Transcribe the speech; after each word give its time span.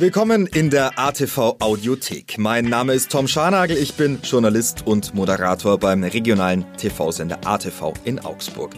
Willkommen 0.00 0.46
in 0.46 0.70
der 0.70 0.98
ATV 0.98 1.56
Audiothek. 1.58 2.38
Mein 2.38 2.64
Name 2.64 2.94
ist 2.94 3.12
Tom 3.12 3.28
Scharnagel, 3.28 3.76
ich 3.76 3.92
bin 3.92 4.18
Journalist 4.22 4.86
und 4.86 5.12
Moderator 5.12 5.76
beim 5.76 6.02
regionalen 6.02 6.64
TV-Sender 6.78 7.40
ATV 7.44 7.92
in 8.04 8.18
Augsburg. 8.18 8.72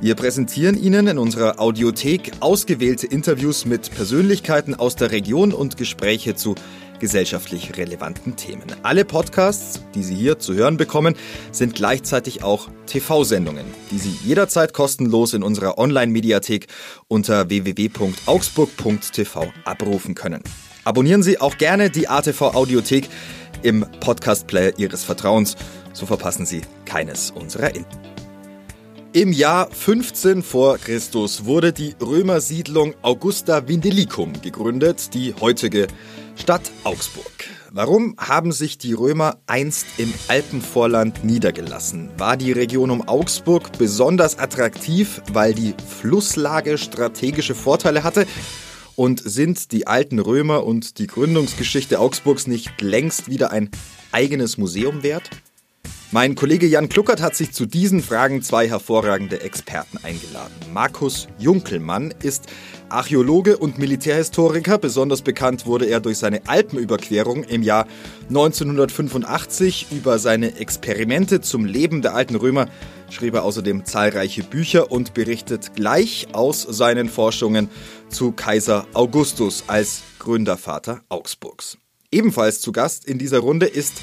Wir 0.00 0.16
präsentieren 0.16 0.76
Ihnen 0.76 1.06
in 1.06 1.18
unserer 1.18 1.60
Audiothek 1.60 2.32
ausgewählte 2.40 3.06
Interviews 3.06 3.64
mit 3.64 3.92
Persönlichkeiten 3.94 4.74
aus 4.74 4.96
der 4.96 5.12
Region 5.12 5.52
und 5.52 5.76
Gespräche 5.76 6.34
zu 6.34 6.56
gesellschaftlich 6.98 7.76
relevanten 7.76 8.36
Themen. 8.36 8.64
Alle 8.82 9.04
Podcasts, 9.04 9.80
die 9.94 10.02
Sie 10.02 10.14
hier 10.14 10.38
zu 10.38 10.54
hören 10.54 10.76
bekommen, 10.76 11.14
sind 11.52 11.74
gleichzeitig 11.74 12.42
auch 12.42 12.68
TV-Sendungen, 12.86 13.66
die 13.90 13.98
Sie 13.98 14.16
jederzeit 14.24 14.72
kostenlos 14.72 15.34
in 15.34 15.42
unserer 15.42 15.78
Online-Mediathek 15.78 16.66
unter 17.08 17.48
www.augsburg.tv 17.48 19.52
abrufen 19.64 20.14
können. 20.14 20.42
Abonnieren 20.84 21.22
Sie 21.22 21.40
auch 21.40 21.58
gerne 21.58 21.90
die 21.90 22.08
ATV 22.08 22.54
Audiothek 22.54 23.08
im 23.62 23.86
Podcast-Player 24.00 24.78
Ihres 24.78 25.04
Vertrauens, 25.04 25.56
so 25.92 26.06
verpassen 26.06 26.46
Sie 26.46 26.62
keines 26.84 27.30
unserer 27.30 27.74
In. 27.74 27.84
Im 29.16 29.32
Jahr 29.32 29.70
15 29.70 30.42
vor 30.42 30.76
Christus 30.76 31.46
wurde 31.46 31.72
die 31.72 31.94
Römersiedlung 32.02 32.92
Augusta 33.00 33.66
Vindelicum 33.66 34.34
gegründet, 34.42 35.14
die 35.14 35.32
heutige 35.40 35.86
Stadt 36.36 36.70
Augsburg. 36.84 37.32
Warum 37.72 38.14
haben 38.18 38.52
sich 38.52 38.78
die 38.78 38.92
Römer 38.92 39.38
einst 39.46 39.86
im 39.96 40.12
Alpenvorland 40.28 41.24
niedergelassen? 41.24 42.10
War 42.18 42.36
die 42.36 42.52
Region 42.52 42.90
um 42.90 43.08
Augsburg 43.08 43.72
besonders 43.78 44.38
attraktiv, 44.38 45.22
weil 45.32 45.54
die 45.54 45.74
Flusslage 45.88 46.78
strategische 46.78 47.54
Vorteile 47.54 48.04
hatte? 48.04 48.26
Und 48.96 49.20
sind 49.20 49.72
die 49.72 49.86
alten 49.86 50.18
Römer 50.18 50.64
und 50.64 50.98
die 50.98 51.06
Gründungsgeschichte 51.06 51.98
Augsburgs 51.98 52.46
nicht 52.46 52.80
längst 52.80 53.28
wieder 53.28 53.50
ein 53.50 53.70
eigenes 54.12 54.58
Museum 54.58 55.02
wert? 55.02 55.30
Mein 56.12 56.36
Kollege 56.36 56.66
Jan 56.66 56.88
Kluckert 56.88 57.20
hat 57.20 57.34
sich 57.34 57.50
zu 57.50 57.66
diesen 57.66 58.00
Fragen 58.00 58.40
zwei 58.40 58.68
hervorragende 58.68 59.40
Experten 59.40 59.98
eingeladen. 60.04 60.54
Markus 60.72 61.26
Junkelmann 61.36 62.14
ist 62.22 62.44
Archäologe 62.88 63.58
und 63.58 63.78
Militärhistoriker. 63.78 64.78
Besonders 64.78 65.22
bekannt 65.22 65.66
wurde 65.66 65.86
er 65.86 65.98
durch 65.98 66.18
seine 66.18 66.46
Alpenüberquerung 66.46 67.42
im 67.42 67.64
Jahr 67.64 67.88
1985. 68.28 69.88
Über 69.90 70.20
seine 70.20 70.60
Experimente 70.60 71.40
zum 71.40 71.64
Leben 71.64 72.02
der 72.02 72.14
alten 72.14 72.36
Römer 72.36 72.68
schrieb 73.10 73.34
er 73.34 73.42
außerdem 73.42 73.84
zahlreiche 73.84 74.44
Bücher 74.44 74.92
und 74.92 75.12
berichtet 75.12 75.74
gleich 75.74 76.28
aus 76.32 76.62
seinen 76.62 77.08
Forschungen 77.08 77.68
zu 78.10 78.30
Kaiser 78.30 78.86
Augustus 78.94 79.64
als 79.66 80.02
Gründervater 80.20 81.00
Augsburgs. 81.08 81.78
Ebenfalls 82.10 82.60
zu 82.60 82.72
Gast 82.72 83.04
in 83.04 83.18
dieser 83.18 83.40
Runde 83.40 83.66
ist 83.66 83.94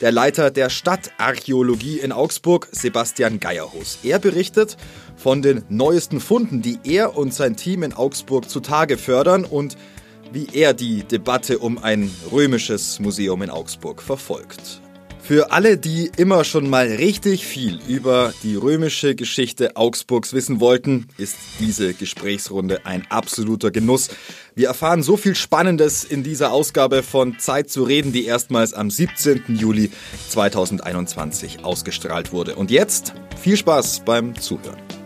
der 0.00 0.12
Leiter 0.12 0.50
der 0.50 0.68
Stadtarchäologie 0.68 2.00
in 2.00 2.12
Augsburg, 2.12 2.68
Sebastian 2.72 3.38
Geierhus. 3.38 4.00
Er 4.02 4.18
berichtet 4.18 4.76
von 5.16 5.42
den 5.42 5.62
neuesten 5.68 6.20
Funden, 6.20 6.60
die 6.60 6.78
er 6.84 7.16
und 7.16 7.32
sein 7.32 7.56
Team 7.56 7.84
in 7.84 7.92
Augsburg 7.92 8.50
zutage 8.50 8.98
fördern 8.98 9.44
und 9.44 9.76
wie 10.32 10.48
er 10.52 10.74
die 10.74 11.04
Debatte 11.04 11.58
um 11.58 11.78
ein 11.78 12.10
römisches 12.32 12.98
Museum 12.98 13.42
in 13.42 13.50
Augsburg 13.50 14.02
verfolgt. 14.02 14.81
Für 15.22 15.52
alle, 15.52 15.78
die 15.78 16.10
immer 16.16 16.42
schon 16.42 16.68
mal 16.68 16.86
richtig 16.86 17.46
viel 17.46 17.78
über 17.86 18.34
die 18.42 18.56
römische 18.56 19.14
Geschichte 19.14 19.76
Augsburgs 19.76 20.32
wissen 20.32 20.58
wollten, 20.58 21.06
ist 21.16 21.36
diese 21.60 21.94
Gesprächsrunde 21.94 22.84
ein 22.86 23.06
absoluter 23.08 23.70
Genuss. 23.70 24.10
Wir 24.56 24.66
erfahren 24.66 25.04
so 25.04 25.16
viel 25.16 25.36
Spannendes 25.36 26.02
in 26.02 26.24
dieser 26.24 26.52
Ausgabe 26.52 27.04
von 27.04 27.38
Zeit 27.38 27.70
zu 27.70 27.84
reden, 27.84 28.12
die 28.12 28.26
erstmals 28.26 28.74
am 28.74 28.90
17. 28.90 29.44
Juli 29.56 29.92
2021 30.28 31.64
ausgestrahlt 31.64 32.32
wurde. 32.32 32.56
Und 32.56 32.72
jetzt 32.72 33.14
viel 33.40 33.56
Spaß 33.56 34.02
beim 34.04 34.34
Zuhören. 34.34 35.01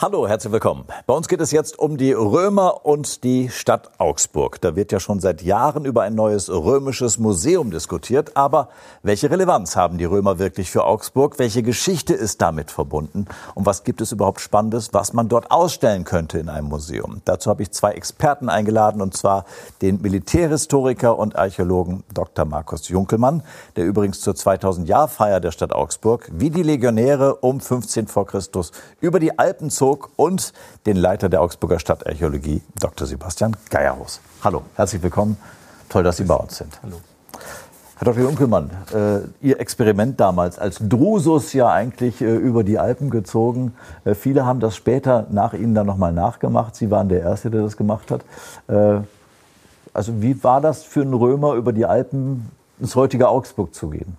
Hallo, 0.00 0.28
herzlich 0.28 0.52
willkommen. 0.52 0.84
Bei 1.08 1.14
uns 1.14 1.26
geht 1.26 1.40
es 1.40 1.50
jetzt 1.50 1.76
um 1.76 1.96
die 1.96 2.12
Römer 2.12 2.86
und 2.86 3.24
die 3.24 3.48
Stadt 3.48 3.90
Augsburg. 3.98 4.60
Da 4.60 4.76
wird 4.76 4.92
ja 4.92 5.00
schon 5.00 5.18
seit 5.18 5.42
Jahren 5.42 5.84
über 5.84 6.02
ein 6.02 6.14
neues 6.14 6.48
römisches 6.48 7.18
Museum 7.18 7.72
diskutiert. 7.72 8.36
Aber 8.36 8.68
welche 9.02 9.28
Relevanz 9.28 9.74
haben 9.74 9.98
die 9.98 10.04
Römer 10.04 10.38
wirklich 10.38 10.70
für 10.70 10.84
Augsburg? 10.84 11.40
Welche 11.40 11.64
Geschichte 11.64 12.14
ist 12.14 12.40
damit 12.40 12.70
verbunden? 12.70 13.26
Und 13.56 13.66
was 13.66 13.82
gibt 13.82 14.00
es 14.00 14.12
überhaupt 14.12 14.40
Spannendes, 14.40 14.94
was 14.94 15.14
man 15.14 15.28
dort 15.28 15.50
ausstellen 15.50 16.04
könnte 16.04 16.38
in 16.38 16.48
einem 16.48 16.68
Museum? 16.68 17.20
Dazu 17.24 17.50
habe 17.50 17.64
ich 17.64 17.72
zwei 17.72 17.90
Experten 17.90 18.48
eingeladen, 18.48 19.02
und 19.02 19.16
zwar 19.16 19.46
den 19.82 20.00
Militärhistoriker 20.00 21.18
und 21.18 21.34
Archäologen 21.34 22.04
Dr. 22.14 22.44
Markus 22.44 22.88
Junkelmann, 22.88 23.42
der 23.74 23.84
übrigens 23.84 24.20
zur 24.20 24.34
2000-Jahr-Feier 24.34 25.40
der 25.40 25.50
Stadt 25.50 25.72
Augsburg 25.72 26.30
wie 26.32 26.50
die 26.50 26.62
Legionäre 26.62 27.34
um 27.34 27.58
15 27.58 28.06
vor 28.06 28.26
Christus 28.26 28.70
über 29.00 29.18
die 29.18 29.36
Alpen 29.40 29.70
zog 29.70 29.87
Augsburg 29.88 30.10
und 30.16 30.52
den 30.84 30.96
Leiter 30.96 31.28
der 31.28 31.40
Augsburger 31.40 31.78
Stadtarchäologie, 31.78 32.60
Dr. 32.78 33.06
Sebastian 33.06 33.56
Geierhaus. 33.70 34.20
Hallo, 34.44 34.62
herzlich 34.76 35.02
willkommen. 35.02 35.38
Toll, 35.88 36.02
dass 36.02 36.18
Sie 36.18 36.24
bei 36.24 36.34
uns 36.34 36.58
sind. 36.58 36.78
Hallo. 36.82 36.96
Herr 37.96 38.04
Dr. 38.04 38.22
Junkelmann, 38.22 38.70
äh, 38.94 39.20
Ihr 39.40 39.58
Experiment 39.58 40.20
damals 40.20 40.58
als 40.58 40.78
Drusus 40.78 41.54
ja 41.54 41.72
eigentlich 41.72 42.20
äh, 42.20 42.36
über 42.36 42.64
die 42.64 42.78
Alpen 42.78 43.08
gezogen. 43.08 43.74
Äh, 44.04 44.14
viele 44.14 44.44
haben 44.44 44.60
das 44.60 44.76
später 44.76 45.26
nach 45.30 45.54
Ihnen 45.54 45.74
dann 45.74 45.86
nochmal 45.86 46.12
nachgemacht. 46.12 46.76
Sie 46.76 46.90
waren 46.90 47.08
der 47.08 47.22
Erste, 47.22 47.50
der 47.50 47.62
das 47.62 47.78
gemacht 47.78 48.10
hat. 48.10 48.20
Äh, 48.68 49.00
also 49.94 50.20
wie 50.20 50.44
war 50.44 50.60
das 50.60 50.84
für 50.84 51.00
einen 51.00 51.14
Römer, 51.14 51.54
über 51.54 51.72
die 51.72 51.86
Alpen 51.86 52.50
ins 52.78 52.94
heutige 52.94 53.28
Augsburg 53.28 53.74
zu 53.74 53.88
gehen? 53.88 54.16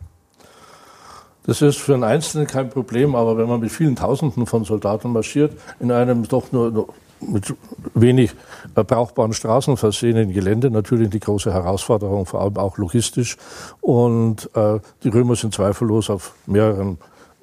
Das 1.45 1.61
ist 1.61 1.77
für 1.77 1.94
einen 1.94 2.03
Einzelnen 2.03 2.47
kein 2.47 2.69
Problem, 2.69 3.16
aber 3.16 3.38
wenn 3.38 3.47
man 3.47 3.59
mit 3.59 3.72
vielen 3.72 3.95
Tausenden 3.95 4.45
von 4.45 4.66
Soldaten 4.66 5.11
marschiert, 5.11 5.53
in 5.79 5.91
einem 5.91 6.27
doch 6.27 6.51
nur 6.51 6.89
mit 7.22 7.53
wenig 7.94 8.31
brauchbaren 8.75 9.33
Straßen 9.33 9.77
versehenen 9.77 10.31
Gelände 10.31 10.69
natürlich 10.69 11.09
die 11.09 11.19
große 11.19 11.53
Herausforderung, 11.53 12.25
vor 12.25 12.41
allem 12.41 12.57
auch 12.57 12.77
logistisch. 12.77 13.38
Und 13.81 14.50
äh, 14.55 14.79
die 15.03 15.09
Römer 15.09 15.35
sind 15.35 15.53
zweifellos 15.53 16.09
auf 16.09 16.33
mehreren 16.45 16.97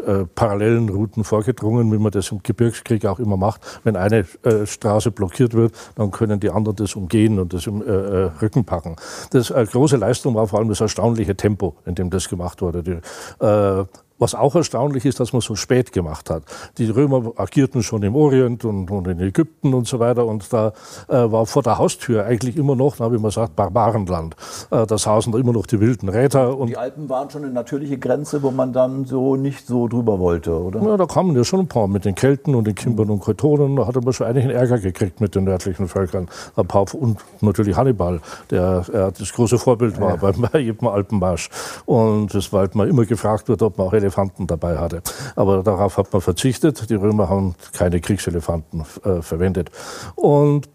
äh, 0.05 0.25
parallelen 0.35 0.89
Routen 0.89 1.25
vorgedrungen, 1.25 1.91
wie 1.93 1.99
man 1.99 2.13
das 2.13 2.31
im 2.31 2.43
Gebirgskrieg 2.43 3.07
auch 3.07 3.19
immer 3.19 3.37
macht. 3.37 3.81
Wenn 3.85 3.97
eine 3.97 4.27
äh, 4.43 4.67
Straße 4.67 5.11
blockiert 5.11 5.55
wird, 5.55 5.75
dann 5.95 6.11
können 6.11 6.39
die 6.41 6.51
anderen 6.51 6.77
das 6.77 6.95
umgehen 6.97 7.39
und 7.39 7.53
das 7.53 7.67
im 7.67 7.83
äh, 7.83 7.85
äh 7.87 8.31
Rücken 8.43 8.65
packen. 8.65 8.97
Das 9.31 9.51
äh, 9.51 9.65
große 9.65 9.97
Leistung 9.97 10.35
war 10.35 10.47
vor 10.47 10.59
allem 10.59 10.69
das 10.69 10.81
erstaunliche 10.81 11.37
Tempo, 11.37 11.77
in 11.87 11.95
dem 11.95 12.11
das 12.11 12.29
gemacht 12.29 12.61
wurde. 12.63 12.83
Die, 12.83 13.45
äh, 13.45 13.85
was 14.19 14.35
auch 14.35 14.55
erstaunlich 14.55 15.05
ist, 15.05 15.21
dass 15.21 15.33
man 15.33 15.43
so 15.43 15.55
spät 15.55 15.93
gemacht 15.93 16.31
hat. 16.31 16.43
Die 16.79 16.89
Römer 16.89 17.33
agierten 17.37 17.83
schon 17.83 18.03
im 18.03 18.15
Orient 18.15 18.65
und, 18.65 18.91
und 18.91 19.07
in 19.09 19.21
Ägypten 19.21 19.75
und 19.75 19.87
so 19.87 19.99
weiter. 19.99 20.27
Und 20.27 20.53
da 20.53 20.73
äh, 21.09 21.31
war 21.31 21.47
vor 21.47 21.63
der 21.63 21.79
Haustür 21.79 22.25
eigentlich 22.25 22.57
immer 22.57 22.77
noch, 22.77 22.99
wie 22.99 23.19
man 23.19 23.31
sagt, 23.31 23.57
Barbarenland. 23.57 24.37
Äh, 24.71 24.87
da 24.87 24.99
saßen 24.99 25.33
da 25.33 25.39
immer 25.39 25.53
noch 25.53 25.67
die 25.67 25.81
wilden 25.81 26.09
Räter. 26.09 26.57
Und 26.57 26.69
die 26.69 26.77
Alpen 26.77 27.09
waren 27.09 27.31
schon 27.31 27.45
eine 27.45 27.53
natürliche 27.53 27.99
Grenze, 27.99 28.43
wo 28.43 28.51
man 28.51 28.73
dann 28.73 29.05
so 29.05 29.37
nicht 29.37 29.67
so 29.67 29.89
drüber 29.89 30.19
wollte, 30.19 30.53
oder? 30.53 30.83
Ja, 30.83 30.97
da 30.97 31.07
kamen 31.07 31.37
ja 31.37 31.45
schon 31.45 31.61
ein 31.61 31.69
paar 31.69 31.89
mit 31.89 32.05
den 32.05 32.15
Kelten 32.15 32.55
und 32.55 32.67
den 32.67 32.75
Kimbern 32.75 33.11
und 33.11 33.21
Keutonen. 33.21 33.77
Da 33.77 33.87
hatte 33.87 34.01
man 34.01 34.13
schon 34.13 34.27
einigen 34.27 34.51
Ärger 34.51 34.79
gekriegt 34.79 35.21
mit 35.21 35.35
den 35.35 35.45
nördlichen 35.45 35.89
Völkern. 35.89 36.29
Ein 36.57 36.67
paar, 36.67 36.87
und 36.95 37.19
natürlich 37.41 37.77
Hannibal, 37.77 38.21
der 38.51 38.85
äh, 38.93 39.13
das 39.19 39.33
große 39.33 39.59
Vorbild 39.59 40.01
war 40.01 40.23
ja. 40.23 40.33
bei 40.53 40.59
jedem 40.61 40.89
Alpenmarsch. 40.89 41.51
Und 41.85 42.35
das, 42.35 42.53
weil 42.53 42.71
man 42.75 42.89
immer 42.89 43.05
gefragt 43.05 43.49
wird, 43.49 43.63
ob 43.63 43.79
man 43.79 43.89
auch 43.89 43.93
Elefanten 44.07 44.47
dabei 44.47 44.79
hatte. 44.79 45.03
Aber 45.35 45.63
darauf 45.63 45.99
hat 45.99 46.13
man 46.13 46.23
verzichtet. 46.23 46.89
Die 46.89 46.95
Römer 46.95 47.29
haben 47.29 47.55
keine 47.73 48.01
Kriegselefanten 48.01 48.85
äh, 49.05 49.21
verwendet. 49.21 49.71
Und 50.15 50.69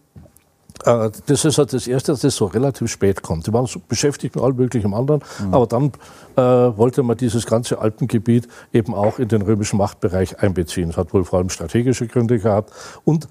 äh, 0.85 1.09
das 1.25 1.45
ist 1.45 1.57
halt 1.57 1.73
das 1.73 1.87
Erste, 1.87 2.11
dass 2.11 2.21
das 2.21 2.35
so 2.35 2.45
relativ 2.45 2.91
spät 2.91 3.21
kommt. 3.21 3.47
Die 3.47 3.53
waren 3.53 3.65
so 3.65 3.79
beschäftigt 3.87 4.35
mit 4.35 4.43
allem 4.43 4.57
möglichen 4.57 4.93
anderen, 4.93 5.21
mhm. 5.39 5.53
aber 5.53 5.67
dann 5.67 5.91
äh, 6.35 6.41
wollte 6.41 7.03
man 7.03 7.17
dieses 7.17 7.45
ganze 7.45 7.79
Alpengebiet 7.79 8.47
eben 8.73 8.93
auch 8.93 9.19
in 9.19 9.27
den 9.27 9.41
römischen 9.41 9.77
Machtbereich 9.77 10.39
einbeziehen. 10.39 10.89
Das 10.89 10.97
hat 10.97 11.13
wohl 11.13 11.23
vor 11.23 11.39
allem 11.39 11.49
strategische 11.49 12.07
Gründe 12.07 12.39
gehabt 12.39 12.71
und 13.03 13.27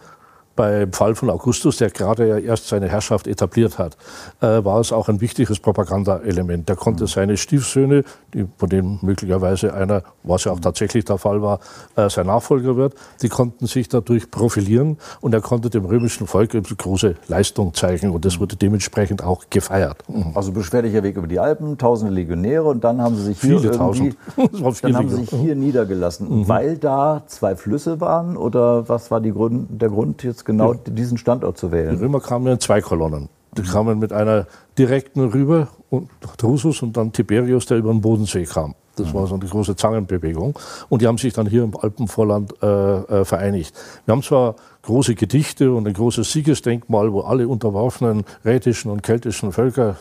beim 0.60 0.92
Fall 0.92 1.14
von 1.14 1.30
Augustus, 1.30 1.78
der 1.78 1.88
gerade 1.88 2.28
ja 2.28 2.36
erst 2.36 2.68
seine 2.68 2.86
Herrschaft 2.86 3.26
etabliert 3.26 3.78
hat, 3.78 3.96
äh, 4.42 4.62
war 4.62 4.78
es 4.80 4.92
auch 4.92 5.08
ein 5.08 5.22
wichtiges 5.22 5.58
Propagandaelement. 5.58 6.68
Der 6.68 6.76
konnte 6.76 7.04
mhm. 7.04 7.08
seine 7.08 7.36
Stiefsöhne, 7.38 8.04
die, 8.34 8.46
von 8.58 8.68
denen 8.68 8.98
möglicherweise 9.00 9.72
einer, 9.72 10.02
was 10.22 10.44
ja 10.44 10.52
auch 10.52 10.60
tatsächlich 10.60 11.06
der 11.06 11.16
Fall 11.16 11.40
war, 11.40 11.60
äh, 11.96 12.10
sein 12.10 12.26
Nachfolger 12.26 12.76
wird, 12.76 12.94
die 13.22 13.30
konnten 13.30 13.66
sich 13.66 13.88
dadurch 13.88 14.30
profilieren 14.30 14.98
und 15.22 15.32
er 15.32 15.40
konnte 15.40 15.70
dem 15.70 15.86
römischen 15.86 16.26
Volk 16.26 16.50
große 16.52 17.14
Leistung 17.26 17.72
zeigen 17.72 18.10
und 18.10 18.26
das 18.26 18.36
mhm. 18.36 18.40
wurde 18.40 18.56
dementsprechend 18.56 19.24
auch 19.24 19.44
gefeiert. 19.48 20.04
Mhm. 20.08 20.32
Also 20.34 20.52
beschwerlicher 20.52 21.02
Weg 21.02 21.16
über 21.16 21.26
die 21.26 21.38
Alpen, 21.38 21.78
tausende 21.78 22.12
Legionäre 22.12 22.64
und 22.64 22.84
dann 22.84 23.00
haben 23.00 23.16
sie 23.16 23.22
sich 23.22 23.40
hier 23.40 23.60
Viele 23.60 23.72
tausend. 23.72 24.14
dann 24.82 24.96
haben 24.96 25.08
sie 25.08 25.24
sich 25.24 25.30
hier 25.30 25.54
niedergelassen, 25.54 26.40
mhm. 26.40 26.48
weil 26.48 26.76
da 26.76 27.22
zwei 27.28 27.56
Flüsse 27.56 28.02
waren 28.02 28.36
oder 28.36 28.90
was 28.90 29.10
war 29.10 29.22
Grund, 29.22 29.80
der 29.80 29.88
Grund 29.88 30.22
jetzt 30.22 30.44
genau 30.50 30.74
ja. 30.74 30.80
diesen 30.86 31.18
Standort 31.18 31.58
zu 31.58 31.72
wählen. 31.72 31.96
Die 31.96 32.02
Römer 32.02 32.20
kamen 32.20 32.46
in 32.46 32.60
zwei 32.60 32.80
Kolonnen. 32.80 33.28
Die 33.56 33.62
kamen 33.62 33.98
mit 33.98 34.12
einer 34.12 34.46
direkten 34.78 35.20
rüber, 35.20 35.68
und 35.90 36.08
Drusus 36.38 36.82
und 36.82 36.96
dann 36.96 37.12
Tiberius, 37.12 37.66
der 37.66 37.78
über 37.78 37.90
den 37.90 38.00
Bodensee 38.00 38.44
kam. 38.44 38.74
Das 38.96 39.14
war 39.14 39.26
so 39.26 39.34
eine 39.34 39.46
große 39.46 39.76
Zangenbewegung. 39.76 40.58
Und 40.88 41.00
die 41.02 41.06
haben 41.06 41.16
sich 41.16 41.32
dann 41.32 41.46
hier 41.46 41.64
im 41.64 41.76
Alpenvorland 41.76 42.54
äh, 42.62 42.66
äh, 42.66 43.24
vereinigt. 43.24 43.74
Wir 44.04 44.12
haben 44.12 44.22
zwar 44.22 44.56
große 44.82 45.14
Gedichte 45.14 45.72
und 45.72 45.86
ein 45.86 45.94
großes 45.94 46.30
Siegesdenkmal, 46.30 47.12
wo 47.12 47.20
alle 47.20 47.48
unterworfenen 47.48 48.24
rätischen 48.44 48.90
und 48.90 49.02
keltischen 49.02 49.52
Völker 49.52 49.96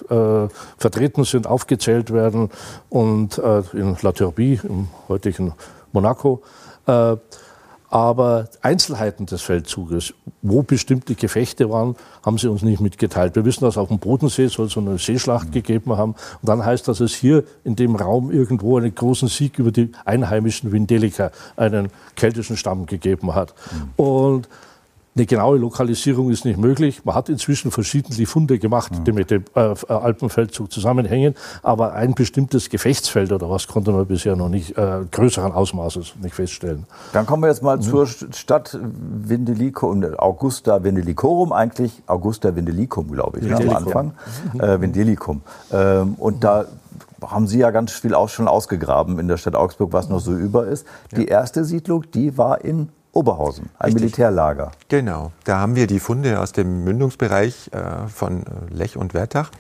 äh, 0.50 0.54
vertreten 0.78 1.24
sind, 1.24 1.48
aufgezählt 1.48 2.12
werden. 2.12 2.50
Und 2.90 3.38
äh, 3.38 3.62
in 3.74 3.96
La 4.02 4.12
Turbie, 4.12 4.60
im 4.64 4.90
heutigen 5.08 5.54
Monaco. 5.94 6.42
Äh, 6.86 7.18
aber 7.90 8.50
Einzelheiten 8.62 9.26
des 9.26 9.42
Feldzuges, 9.42 10.14
wo 10.42 10.62
bestimmte 10.62 11.16
Gefechte 11.16 11.70
waren, 11.70 11.96
haben 12.24 12.38
sie 12.38 12.48
uns 12.48 12.62
nicht 12.62 12.82
mitgeteilt. 12.82 13.36
Wir 13.36 13.46
wissen, 13.46 13.64
dass 13.64 13.78
auf 13.78 13.88
dem 13.88 14.00
Bodensee 14.00 14.48
soll 14.48 14.68
es 14.68 14.74
so 14.74 14.80
eine 14.80 14.98
Seeschlacht 14.98 15.48
mhm. 15.48 15.54
gegeben 15.54 15.98
haben. 15.98 16.12
Und 16.12 16.50
dann 16.50 16.64
heißt, 16.64 16.88
dass 16.88 17.00
es 17.00 17.16
hier 17.16 17.44
in 17.64 17.76
dem 17.76 17.96
Raum 17.96 18.32
irgendwo 18.32 18.78
einen 18.78 18.94
großen 18.94 19.28
Sieg 19.28 19.58
über 19.58 19.72
die 19.72 19.92
einheimischen 20.06 20.72
Windeliker, 20.72 21.32
einen 21.56 21.90
keltischen 22.16 22.58
Stamm 22.58 22.86
gegeben 22.86 23.34
hat. 23.34 23.56
Mhm. 23.72 24.04
Und 24.04 24.50
eine 25.16 25.26
genaue 25.26 25.58
Lokalisierung 25.58 26.30
ist 26.30 26.46
nicht 26.46 26.60
möglich. 26.60 27.04
Man 27.04 27.16
hat 27.16 27.30
inzwischen 27.30 27.72
verschiedene 27.72 28.26
Funde 28.26 28.60
gemacht, 28.60 28.92
die 29.06 29.12
mit 29.12 29.32
dem 29.32 29.44
äh, 29.56 29.74
Alpenfeldzug 29.88 30.72
zusammenhängen, 30.72 31.36
aber 31.64 31.94
ein 31.94 32.14
bestimmtes 32.14 32.70
Gefechtsfeld 32.70 33.32
oder 33.32 33.50
was 33.50 33.68
konnte 33.68 33.92
man 33.92 34.06
bisher 34.06 34.36
noch 34.36 34.50
nicht 34.50 34.78
äh, 34.78 35.02
größeren 35.12 35.52
Ausmaßes 35.52 36.14
nicht 36.22 36.36
feststellen. 36.36 36.86
Dann 37.14 37.26
kommen 37.26 37.44
wir 37.44 37.50
jetzt 37.50 37.64
mal 37.64 37.78
mhm. 37.78 37.82
zur 37.82 38.08
Stadt 38.08 38.78
Vindelikum, 38.82 40.06
Augusta 40.18 40.84
Vindelicorum 40.84 41.52
eigentlich, 41.52 42.02
Augusta 42.08 42.56
Vindelicum, 42.56 43.12
glaube 43.12 43.40
ich, 43.40 43.46
ne, 43.46 43.56
am 43.56 43.70
Anfang. 43.70 44.14
Äh, 44.60 44.80
Vindelicum. 44.80 45.42
Ähm, 45.72 46.16
und 46.18 46.44
da 46.44 46.66
haben 47.22 47.48
Sie 47.48 47.60
ja 47.60 47.72
ganz 47.72 47.92
viel 47.92 48.14
auch 48.14 48.30
schon 48.30 48.48
ausgegraben 48.48 49.20
in 49.20 49.28
der 49.28 49.38
Stadt 49.38 49.56
Augsburg, 49.56 49.92
was 49.92 50.10
noch 50.10 50.20
so 50.20 50.34
über 50.34 50.68
ist. 50.68 50.86
Die 51.16 51.26
erste 51.26 51.66
Siedlung, 51.66 52.06
die 52.12 52.38
war 52.38 52.64
in 52.64 52.90
Oberhausen, 53.12 53.70
ein 53.80 53.86
Richtig. 53.86 54.02
Militärlager. 54.02 54.72
Genau, 54.88 55.32
da 55.44 55.60
haben 55.60 55.76
wir 55.76 55.88
die 55.88 56.00
Funde 56.00 56.40
aus 56.40 56.52
dem 56.52 56.84
Mündungsbereich 56.84 57.72
äh, 57.74 58.08
von 58.08 58.44
äh, 58.44 58.74
Lech 58.74 58.98
und 58.98 59.14
Wertach. 59.14 59.52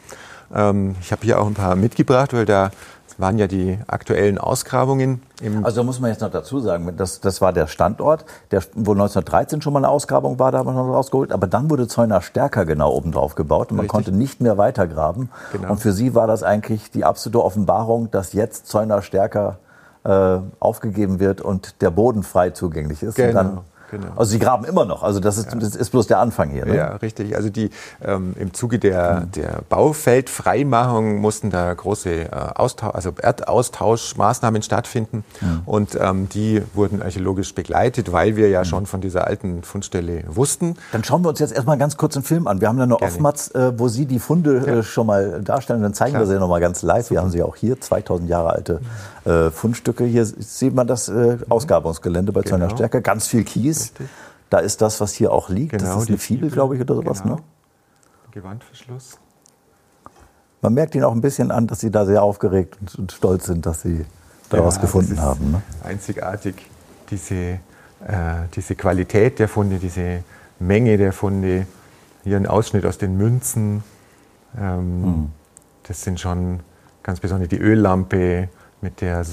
Ähm, 0.54 0.96
ich 1.02 1.12
habe 1.12 1.24
hier 1.24 1.42
auch 1.42 1.48
ein 1.48 1.56
paar 1.56 1.76
mitgebracht, 1.76 2.34
weil 2.34 2.46
da 2.46 2.72
waren 3.20 3.38
ja 3.38 3.48
die 3.48 3.78
aktuellen 3.88 4.38
Ausgrabungen. 4.38 5.22
also 5.64 5.84
muss 5.84 6.00
man 6.00 6.10
jetzt 6.10 6.22
noch 6.22 6.32
dazu 6.32 6.60
sagen, 6.60 6.94
das, 6.96 7.20
das 7.20 7.42
war 7.42 7.54
der 7.54 7.68
Standort, 7.68 8.26
der, 8.52 8.62
wo 8.74 8.92
1913 8.92 9.62
schon 9.62 9.74
mal 9.74 9.80
eine 9.80 9.90
Ausgrabung 9.90 10.40
war, 10.40 10.52
da 10.52 10.60
haben 10.60 10.68
wir 10.68 10.74
noch 10.74 10.94
rausgeholt. 10.94 11.32
Aber 11.32 11.48
dann 11.48 11.70
wurde 11.70 11.88
Zeuner 11.88 12.22
stärker 12.22 12.66
genau 12.66 12.92
oben 12.92 13.12
drauf 13.12 13.36
gebaut 13.36 13.72
und 13.72 13.78
man 13.78 13.86
Richtig. 13.86 14.06
konnte 14.06 14.12
nicht 14.12 14.42
mehr 14.42 14.58
weitergraben. 14.58 15.30
Genau. 15.52 15.72
Und 15.72 15.78
für 15.80 15.92
Sie 15.92 16.16
war 16.16 16.28
das 16.28 16.44
eigentlich 16.44 16.92
die 16.92 17.04
absolute 17.04 17.44
Offenbarung, 17.44 18.10
dass 18.12 18.34
jetzt 18.34 18.68
Zeuner 18.68 19.02
stärker 19.02 19.60
äh, 20.04 20.38
aufgegeben 20.60 21.20
wird 21.20 21.42
und 21.42 21.82
der 21.82 21.92
Boden 21.92 22.24
frei 22.24 22.52
zugänglich 22.52 23.04
ist. 23.04 23.16
Genau. 23.16 23.64
Genau. 23.92 24.08
Also 24.16 24.32
sie 24.32 24.40
graben 24.40 24.66
immer 24.66 24.86
noch. 24.86 25.04
Also 25.04 25.20
das 25.20 25.38
ist, 25.38 25.52
ja. 25.52 25.58
das 25.58 25.76
ist 25.76 25.90
bloß 25.90 26.08
der 26.08 26.20
Anfang 26.20 26.50
hier. 26.50 26.66
Ne? 26.66 26.76
Ja, 26.76 26.96
richtig. 26.98 27.36
Also 27.36 27.50
die 27.50 27.70
ähm, 28.04 28.36
im 28.40 28.54
Zuge 28.54 28.80
der, 28.80 29.22
mhm. 29.22 29.32
der 29.32 29.62
Baufeldfreimachung 29.70 31.18
mussten 31.18 31.50
da 31.50 31.74
große 31.74 32.10
äh, 32.10 32.30
Austausch, 32.30 32.94
also 32.94 33.12
Erdaustauschmaßnahmen 33.20 34.62
stattfinden. 34.62 35.24
Mhm. 35.42 35.62
Und 35.66 35.98
ähm, 36.00 36.30
die 36.30 36.62
wurden 36.74 37.02
archäologisch 37.02 37.56
begleitet, 37.56 38.12
weil 38.12 38.36
wir 38.36 38.50
ja 38.50 38.62
mhm. 38.62 38.66
schon 38.66 38.86
von 38.86 39.02
dieser 39.02 39.26
alten 39.26 39.64
Fundstelle 39.64 40.24
wussten. 40.28 40.76
Dann 40.92 41.04
schauen 41.04 41.24
wir 41.24 41.30
uns 41.30 41.40
jetzt 41.40 41.54
erstmal 41.54 41.78
ganz 41.78 41.98
kurz 41.98 42.16
einen 42.16 42.24
Film 42.24 42.48
an. 42.48 42.62
Wir 42.62 42.68
haben 42.68 42.78
da 42.78 42.84
eine 42.84 43.02
Offmatz, 43.02 43.54
äh, 43.56 43.78
wo 43.78 43.88
Sie 43.88 44.06
die 44.06 44.20
Funde 44.20 44.64
äh, 44.66 44.76
ja. 44.76 44.84
schon 44.84 45.08
mal 45.08 45.42
darstellen. 45.42 45.82
Dann 45.82 45.94
zeigen 45.94 46.12
Klar. 46.12 46.24
wir 46.24 46.28
sie 46.28 46.40
nochmal 46.40 46.62
ganz 46.62 46.82
live. 46.84 47.10
Wir 47.10 47.22
haben 47.22 47.32
sie 47.32 47.42
auch 47.42 47.56
hier, 47.56 47.80
2000 47.80 48.30
Jahre 48.30 48.52
alte 48.52 48.82
äh, 49.30 49.52
Fundstücke. 49.52 50.06
Hier 50.06 50.26
sieht 50.26 50.74
man 50.74 50.88
das 50.88 51.08
äh, 51.08 51.38
Ausgrabungsgelände 51.50 52.32
bei 52.32 52.42
genau. 52.42 52.70
Stärke. 52.70 53.02
Ganz 53.02 53.28
viel 53.28 53.44
Kies. 53.44 53.82
Richtig. 53.82 54.10
Da 54.50 54.58
ist 54.58 54.82
das, 54.82 55.00
was 55.00 55.14
hier 55.14 55.32
auch 55.32 55.50
liegt. 55.50 55.74
Genau, 55.74 55.94
das 55.94 56.04
ist 56.04 56.10
eine 56.10 56.18
Fibel, 56.18 56.50
glaube 56.50 56.76
ich, 56.76 56.82
oder 56.82 56.96
sowas. 56.96 57.22
Genau. 57.22 57.36
Ne? 57.36 57.42
Gewandverschluss. 58.32 59.20
Man 60.62 60.74
merkt 60.74 60.96
Ihnen 60.96 61.04
auch 61.04 61.14
ein 61.14 61.22
bisschen 61.22 61.52
an, 61.52 61.68
dass 61.68 61.80
Sie 61.80 61.92
da 61.92 62.06
sehr 62.06 62.24
aufgeregt 62.24 62.78
und, 62.98 63.12
stolz 63.12 63.46
sind, 63.46 63.66
dass 63.66 63.84
Sie 63.84 64.06
da 64.50 64.58
ja, 64.58 64.66
was 64.66 64.82
gefunden 64.82 65.22
haben. 65.22 65.52
Ne? 65.52 65.62
Einzigartig, 65.84 66.56
diese, 67.12 67.36
äh, 67.36 67.60
diese 68.56 68.76
Qualität 68.76 69.38
der 69.38 69.48
Funde, 69.48 69.78
diese 69.78 70.24
Menge 70.60 70.98
der 70.98 71.14
Funde. 71.14 71.68
Hier 72.24 72.38
ein 72.38 72.48
Ausschnitt 72.48 72.86
aus 72.86 72.98
den 72.98 73.16
Münzen. 73.16 73.84
Ähm, 74.60 75.02
mhm. 75.02 75.32
Das 75.84 76.02
sind 76.02 76.20
schon 76.20 76.62
ganz 77.04 77.20
besonders 77.20 77.50
die 77.50 77.60
Öllampe 77.60 78.50
mit 78.82 79.02
der 79.02 79.22
äh, 79.22 79.24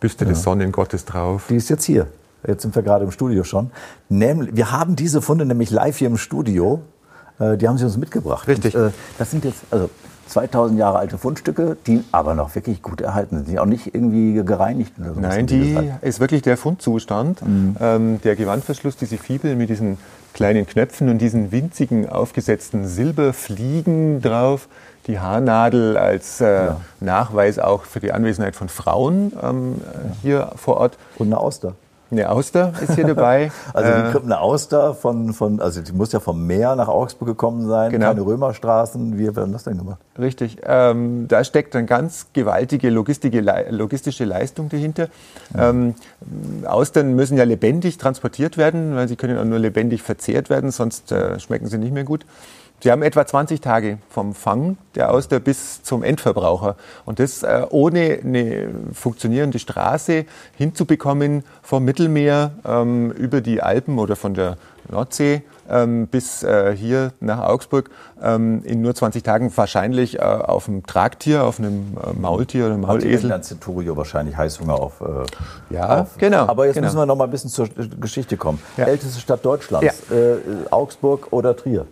Büste 0.00 0.24
ja. 0.24 0.30
des 0.30 0.42
Sonnengottes 0.42 1.04
drauf. 1.04 1.46
Die 1.48 1.56
ist 1.56 1.70
jetzt 1.70 1.84
hier. 1.84 2.06
Jetzt 2.46 2.62
sind 2.62 2.74
wir 2.74 2.82
gerade 2.82 3.04
im 3.04 3.10
Studio 3.10 3.44
schon. 3.44 3.70
Nämlich, 4.08 4.54
wir 4.54 4.70
haben 4.70 4.96
diese 4.96 5.22
Funde 5.22 5.46
nämlich 5.46 5.70
live 5.70 5.96
hier 5.96 6.08
im 6.08 6.18
Studio. 6.18 6.82
Äh, 7.38 7.56
die 7.56 7.68
haben 7.68 7.78
sie 7.78 7.84
uns 7.84 7.96
mitgebracht. 7.96 8.46
Richtig. 8.48 8.76
Und, 8.76 8.88
äh, 8.88 8.90
das 9.18 9.30
sind 9.30 9.44
jetzt 9.44 9.62
also 9.70 9.88
2000 10.28 10.78
Jahre 10.78 10.98
alte 10.98 11.18
Fundstücke, 11.18 11.76
die 11.86 12.04
aber 12.12 12.34
noch 12.34 12.54
wirklich 12.54 12.82
gut 12.82 13.00
erhalten 13.00 13.36
sind. 13.36 13.48
Die 13.48 13.58
auch 13.58 13.66
nicht 13.66 13.94
irgendwie 13.94 14.34
gereinigt 14.42 14.92
oder 14.98 15.14
so. 15.14 15.20
Nein, 15.20 15.46
die 15.46 15.78
ist 16.02 16.20
wirklich 16.20 16.42
der 16.42 16.56
Fundzustand. 16.56 17.42
Mhm. 17.42 17.76
Ähm, 17.80 18.20
der 18.22 18.36
Gewandverschluss, 18.36 18.96
diese 18.96 19.18
Fibel 19.18 19.56
mit 19.56 19.70
diesen 19.70 19.98
kleinen 20.34 20.66
Knöpfen 20.66 21.08
und 21.08 21.18
diesen 21.18 21.52
winzigen 21.52 22.08
aufgesetzten 22.08 22.86
Silberfliegen 22.86 24.20
drauf. 24.20 24.68
Die 25.06 25.20
Haarnadel 25.20 25.96
als 25.96 26.40
äh, 26.40 26.66
ja. 26.66 26.80
Nachweis 27.00 27.58
auch 27.58 27.84
für 27.84 28.00
die 28.00 28.12
Anwesenheit 28.12 28.56
von 28.56 28.68
Frauen 28.68 29.32
ähm, 29.42 29.80
ja. 29.80 30.16
hier 30.22 30.52
vor 30.56 30.76
Ort. 30.78 30.98
Und 31.16 31.28
eine 31.28 31.38
Auster. 31.38 31.74
Eine 32.10 32.30
Auster 32.30 32.72
ist 32.80 32.94
hier 32.94 33.06
dabei. 33.06 33.50
also 33.72 33.90
äh, 33.90 34.22
eine 34.22 34.40
Auster 34.40 34.94
von, 34.94 35.32
von, 35.32 35.60
also 35.60 35.80
die 35.80 35.92
muss 35.92 36.12
ja 36.12 36.20
vom 36.20 36.46
Meer 36.46 36.76
nach 36.76 36.88
Augsburg 36.88 37.28
gekommen 37.28 37.66
sein, 37.66 37.90
genau. 37.90 38.08
keine 38.08 38.20
Römerstraßen. 38.20 39.18
Wie 39.18 39.34
werden 39.34 39.52
das 39.52 39.64
denn 39.64 39.78
gemacht? 39.78 39.98
Richtig. 40.18 40.58
Ähm, 40.64 41.26
da 41.28 41.42
steckt 41.44 41.74
eine 41.74 41.86
ganz 41.86 42.26
gewaltige 42.32 42.90
logistische 42.90 44.24
Leistung 44.24 44.68
dahinter. 44.68 45.08
Ähm, 45.56 45.94
Austern 46.66 47.14
müssen 47.14 47.36
ja 47.36 47.44
lebendig 47.44 47.98
transportiert 47.98 48.58
werden, 48.58 48.94
weil 48.94 49.08
sie 49.08 49.16
können 49.16 49.38
auch 49.38 49.44
nur 49.44 49.58
lebendig 49.58 50.02
verzehrt 50.02 50.50
werden, 50.50 50.70
sonst 50.70 51.10
äh, 51.10 51.40
schmecken 51.40 51.66
sie 51.66 51.78
nicht 51.78 51.92
mehr 51.92 52.04
gut. 52.04 52.24
Sie 52.80 52.90
haben 52.90 53.02
etwa 53.02 53.26
20 53.26 53.60
Tage 53.60 53.98
vom 54.10 54.34
Fang 54.34 54.76
der 54.94 55.10
Auster 55.10 55.40
bis 55.40 55.82
zum 55.82 56.02
Endverbraucher. 56.02 56.76
Und 57.06 57.18
das 57.18 57.42
äh, 57.42 57.66
ohne 57.70 58.18
eine 58.22 58.68
funktionierende 58.92 59.58
Straße 59.58 60.26
hinzubekommen 60.56 61.44
vom 61.62 61.84
Mittelmeer 61.84 62.52
ähm, 62.66 63.10
über 63.12 63.40
die 63.40 63.62
Alpen 63.62 63.98
oder 63.98 64.16
von 64.16 64.34
der 64.34 64.58
Nordsee 64.90 65.42
ähm, 65.68 66.06
bis 66.08 66.42
äh, 66.42 66.76
hier 66.76 67.12
nach 67.20 67.40
Augsburg 67.40 67.90
ähm, 68.22 68.62
in 68.64 68.82
nur 68.82 68.94
20 68.94 69.22
Tagen 69.22 69.50
wahrscheinlich 69.56 70.18
äh, 70.18 70.22
auf 70.22 70.68
einem 70.68 70.84
Tragtier, 70.84 71.44
auf 71.44 71.58
einem 71.58 71.96
äh, 71.96 72.12
Maultier 72.12 72.66
oder 72.66 72.76
Maulesel. 72.76 73.32
Hat 73.32 73.44
Centurio 73.44 73.96
wahrscheinlich 73.96 74.36
Heißhunger 74.36 74.74
auf. 74.74 75.00
Äh, 75.00 75.74
ja, 75.74 76.02
auf. 76.02 76.18
genau. 76.18 76.46
Aber 76.46 76.66
jetzt 76.66 76.74
genau. 76.74 76.86
müssen 76.86 76.98
wir 76.98 77.06
noch 77.06 77.16
mal 77.16 77.24
ein 77.24 77.30
bisschen 77.30 77.50
zur 77.50 77.68
Geschichte 78.00 78.36
kommen. 78.36 78.60
Ja. 78.76 78.84
Älteste 78.84 79.20
Stadt 79.20 79.44
Deutschlands, 79.44 80.02
ja. 80.10 80.16
Äh, 80.16 80.36
Augsburg 80.70 81.28
oder 81.30 81.56
Trier? 81.56 81.86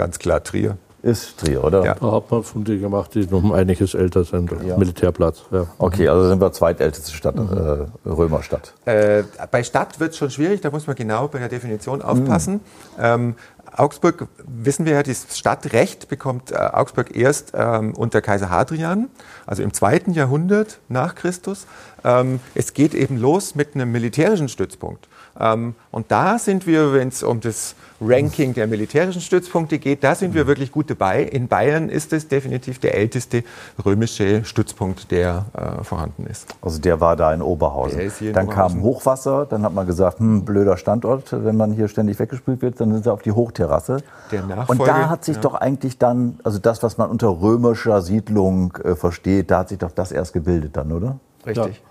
Ganz 0.00 0.18
klar 0.18 0.42
Trier. 0.42 0.78
Ist 1.02 1.40
Trier, 1.40 1.62
oder? 1.62 1.84
Ja. 1.84 1.94
Da 1.94 2.10
hat 2.10 2.30
man 2.30 2.42
Funde 2.42 2.78
gemacht, 2.78 3.14
die 3.14 3.26
noch 3.26 3.42
um 3.42 3.52
einiges 3.52 3.92
älter 3.92 4.24
sind. 4.24 4.50
Ja. 4.66 4.78
Militärplatz. 4.78 5.42
Ja. 5.50 5.66
Okay, 5.76 6.08
also 6.08 6.26
sind 6.26 6.40
wir 6.40 6.50
zweitälteste 6.52 7.12
Stadt, 7.12 7.36
mhm. 7.36 7.86
äh, 8.06 8.08
Römerstadt. 8.08 8.72
Äh, 8.86 9.24
bei 9.50 9.62
Stadt 9.62 10.00
wird 10.00 10.12
es 10.12 10.16
schon 10.16 10.30
schwierig, 10.30 10.62
da 10.62 10.70
muss 10.70 10.86
man 10.86 10.96
genau 10.96 11.28
bei 11.28 11.38
der 11.38 11.50
Definition 11.50 12.00
aufpassen. 12.00 12.54
Mhm. 12.54 12.60
Ähm, 12.98 13.34
Augsburg, 13.76 14.26
wissen 14.46 14.86
wir 14.86 14.94
ja, 14.94 15.02
das 15.02 15.38
Stadtrecht 15.38 16.08
bekommt 16.08 16.50
äh, 16.50 16.56
Augsburg 16.56 17.14
erst 17.14 17.52
ähm, 17.54 17.92
unter 17.94 18.22
Kaiser 18.22 18.48
Hadrian, 18.48 19.08
also 19.46 19.62
im 19.62 19.74
zweiten 19.74 20.12
Jahrhundert 20.12 20.80
nach 20.88 21.14
Christus. 21.14 21.66
Ähm, 22.04 22.40
es 22.54 22.72
geht 22.72 22.94
eben 22.94 23.18
los 23.18 23.54
mit 23.54 23.74
einem 23.74 23.92
militärischen 23.92 24.48
Stützpunkt. 24.48 25.08
Ähm, 25.40 25.74
und 25.90 26.10
da 26.10 26.38
sind 26.38 26.66
wir, 26.66 26.92
wenn 26.92 27.08
es 27.08 27.22
um 27.22 27.40
das 27.40 27.74
Ranking 28.00 28.54
der 28.54 28.66
militärischen 28.66 29.20
Stützpunkte 29.20 29.78
geht, 29.78 30.02
da 30.04 30.14
sind 30.14 30.34
wir 30.34 30.46
wirklich 30.46 30.72
gut 30.72 30.90
dabei. 30.90 31.22
In 31.22 31.48
Bayern 31.48 31.88
ist 31.88 32.12
es 32.12 32.28
definitiv 32.28 32.78
der 32.78 32.94
älteste 32.94 33.44
römische 33.84 34.44
Stützpunkt, 34.44 35.10
der 35.10 35.46
äh, 35.52 35.84
vorhanden 35.84 36.26
ist. 36.26 36.54
Also 36.62 36.80
der 36.80 37.00
war 37.00 37.16
da 37.16 37.32
in 37.34 37.42
Oberhausen. 37.42 38.00
In 38.00 38.32
dann 38.32 38.46
Oberhausen. 38.46 38.76
kam 38.76 38.82
Hochwasser, 38.82 39.46
dann 39.46 39.62
hat 39.62 39.74
man 39.74 39.86
gesagt, 39.86 40.18
hm, 40.18 40.44
blöder 40.44 40.76
Standort, 40.76 41.32
wenn 41.32 41.56
man 41.56 41.72
hier 41.72 41.88
ständig 41.88 42.18
weggespült 42.18 42.62
wird, 42.62 42.80
dann 42.80 42.92
sind 42.92 43.04
sie 43.04 43.12
auf 43.12 43.22
die 43.22 43.32
Hochterrasse. 43.32 43.98
Der 44.30 44.44
Und 44.68 44.86
da 44.86 45.08
hat 45.08 45.24
sich 45.24 45.36
ja. 45.36 45.42
doch 45.42 45.54
eigentlich 45.54 45.98
dann, 45.98 46.38
also 46.42 46.58
das, 46.58 46.82
was 46.82 46.96
man 46.96 47.10
unter 47.10 47.28
römischer 47.40 48.00
Siedlung 48.02 48.76
äh, 48.82 48.94
versteht, 48.94 49.50
da 49.50 49.60
hat 49.60 49.68
sich 49.68 49.78
doch 49.78 49.90
das 49.90 50.12
erst 50.12 50.32
gebildet 50.32 50.76
dann, 50.76 50.92
oder? 50.92 51.18
Richtig. 51.46 51.82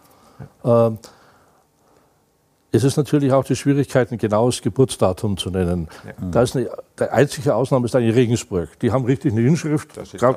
Ja. 0.63 0.87
Ähm, 0.87 0.99
es 2.71 2.83
ist 2.83 2.97
natürlich 2.97 3.31
auch 3.31 3.43
die 3.43 3.55
Schwierigkeit, 3.55 4.11
ein 4.11 4.17
genaues 4.17 4.61
Geburtsdatum 4.61 5.37
zu 5.37 5.49
nennen. 5.49 5.87
Ja. 6.05 6.27
Da 6.31 6.41
ist 6.43 6.55
eine, 6.55 6.69
die 6.99 7.03
einzige 7.03 7.55
Ausnahme 7.55 7.85
ist 7.85 7.95
eigentlich 7.95 8.15
Regensburg. 8.15 8.69
Die 8.79 8.91
haben 8.91 9.05
richtig 9.05 9.31
eine 9.31 9.41
Inschrift, 9.41 9.89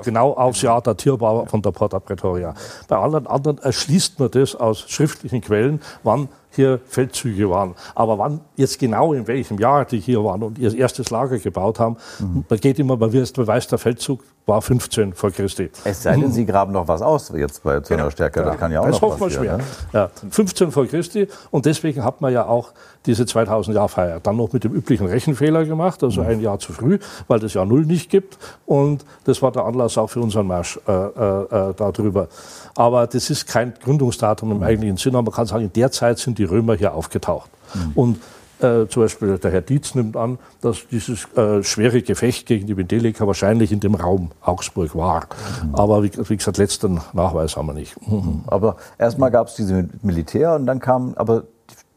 genau 0.03 0.33
aufs 0.33 0.63
Jahr 0.63 0.81
datierbar 0.81 1.47
von 1.47 1.61
der 1.61 1.73
Porta 1.73 2.01
Pretoria. 2.01 2.55
Bei 2.89 2.97
allen 2.97 3.27
anderen 3.27 3.59
erschließt 3.59 4.19
man 4.19 4.31
das 4.31 4.55
aus 4.55 4.81
schriftlichen 4.89 5.43
Quellen, 5.43 5.81
wann 6.03 6.29
hier 6.55 6.81
Feldzüge 6.87 7.51
waren. 7.51 7.75
Aber 7.95 8.19
wann 8.19 8.41
jetzt 8.57 8.79
genau 8.79 9.13
in 9.13 9.27
welchem 9.27 9.59
Jahr 9.59 9.85
die 9.85 10.01
hier 10.01 10.23
waren 10.25 10.43
und 10.43 10.59
ihr 10.59 10.75
erstes 10.75 11.11
Lager 11.11 11.39
gebaut 11.39 11.79
haben, 11.79 11.97
mhm. 12.19 12.45
man 12.49 12.61
geht 12.61 12.79
immer, 12.79 12.97
man 12.97 13.13
weiß, 13.13 13.67
der 13.67 13.79
Feldzug 13.79 14.23
war 14.47 14.61
15 14.61 15.13
vor 15.13 15.31
Christi. 15.31 15.71
Es 15.85 16.03
sei 16.03 16.17
denn, 16.17 16.33
Sie 16.33 16.45
graben 16.45 16.73
noch 16.73 16.89
was 16.89 17.03
aus 17.03 17.33
jetzt 17.35 17.63
bei 17.63 17.81
zu 17.81 17.95
einer. 17.95 18.11
Stärke. 18.11 18.41
Ja. 18.41 18.47
Das 18.47 18.59
kann 18.59 18.73
ja 18.73 18.81
auch 18.81 18.87
das 18.87 19.01
noch 19.01 19.19
passieren. 19.19 19.47
Man 19.47 19.61
schwer. 19.93 20.09
Ne? 20.09 20.11
Ja. 20.25 20.31
15 20.31 20.73
vor 20.73 20.87
Christi 20.87 21.29
und 21.51 21.67
deswegen 21.67 22.05
hat 22.05 22.21
man 22.21 22.33
ja 22.33 22.47
auch 22.47 22.73
diese 23.07 23.27
2000 23.27 23.75
Jahr 23.75 23.89
Feier 23.89 24.21
dann 24.21 24.37
noch 24.37 24.53
mit 24.53 24.65
dem 24.65 24.73
üblichen 24.73 25.07
Rechenfehler 25.07 25.65
gemacht, 25.65 26.03
also 26.03 26.23
mhm. 26.23 26.29
ein 26.29 26.41
Jahr 26.41 26.59
zu 26.59 26.73
früh, 26.73 26.99
weil 27.29 27.41
das 27.41 27.55
Jahr 27.55 27.67
Null 27.67 27.85
nicht 27.85 28.11
gibt 28.11 28.39
und 28.67 29.05
das 29.25 29.43
war 29.43 29.53
der 29.53 29.65
Anlass 29.65 29.99
auch 29.99 30.09
für 30.09 30.21
unseren 30.21 30.47
Marsch 30.47 30.79
äh, 30.87 30.93
äh, 30.93 31.71
äh 31.71 31.75
darüber. 31.77 32.29
Aber 32.75 33.07
das 33.07 33.31
ist 33.31 33.47
kein 33.47 33.75
Gründungsdatum 33.83 34.51
im 34.53 34.57
mhm. 34.59 34.63
eigentlichen 34.63 34.97
Sinne. 34.97 35.23
Man 35.23 35.33
kann 35.33 35.47
sagen, 35.47 35.65
in 35.65 35.73
der 35.73 35.91
Zeit 35.91 36.19
sind 36.19 36.39
die 36.39 36.45
Römer 36.45 36.75
hier 36.75 36.95
aufgetaucht. 36.95 37.51
Mhm. 37.75 37.93
Und 37.95 38.19
äh, 38.63 38.87
zum 38.89 39.03
Beispiel 39.03 39.39
der 39.39 39.51
Herr 39.51 39.61
Dietz 39.61 39.95
nimmt 39.95 40.17
an, 40.17 40.39
dass 40.61 40.87
dieses 40.89 41.27
äh, 41.37 41.63
schwere 41.63 42.03
Gefecht 42.03 42.47
gegen 42.47 42.67
die 42.67 42.77
Vendelika 42.77 43.27
wahrscheinlich 43.27 43.73
in 43.73 43.81
dem 43.81 43.95
Raum 43.95 44.31
Augsburg 44.41 44.95
war. 44.95 45.27
Mhm. 45.65 45.75
Aber 45.75 46.03
wie, 46.03 46.13
wie, 46.29 46.37
gesagt, 46.37 46.59
letzten 46.59 47.01
Nachweis 47.13 47.57
haben 47.57 47.67
wir 47.67 47.75
nicht. 47.75 47.97
Mhm. 48.07 48.43
Aber 48.47 48.77
erstmal 48.99 49.31
gab 49.31 49.49
es 49.49 49.55
diese 49.55 49.89
Militär 50.03 50.55
und 50.55 50.67
dann 50.67 50.79
kamen 50.79 51.17
aber 51.17 51.45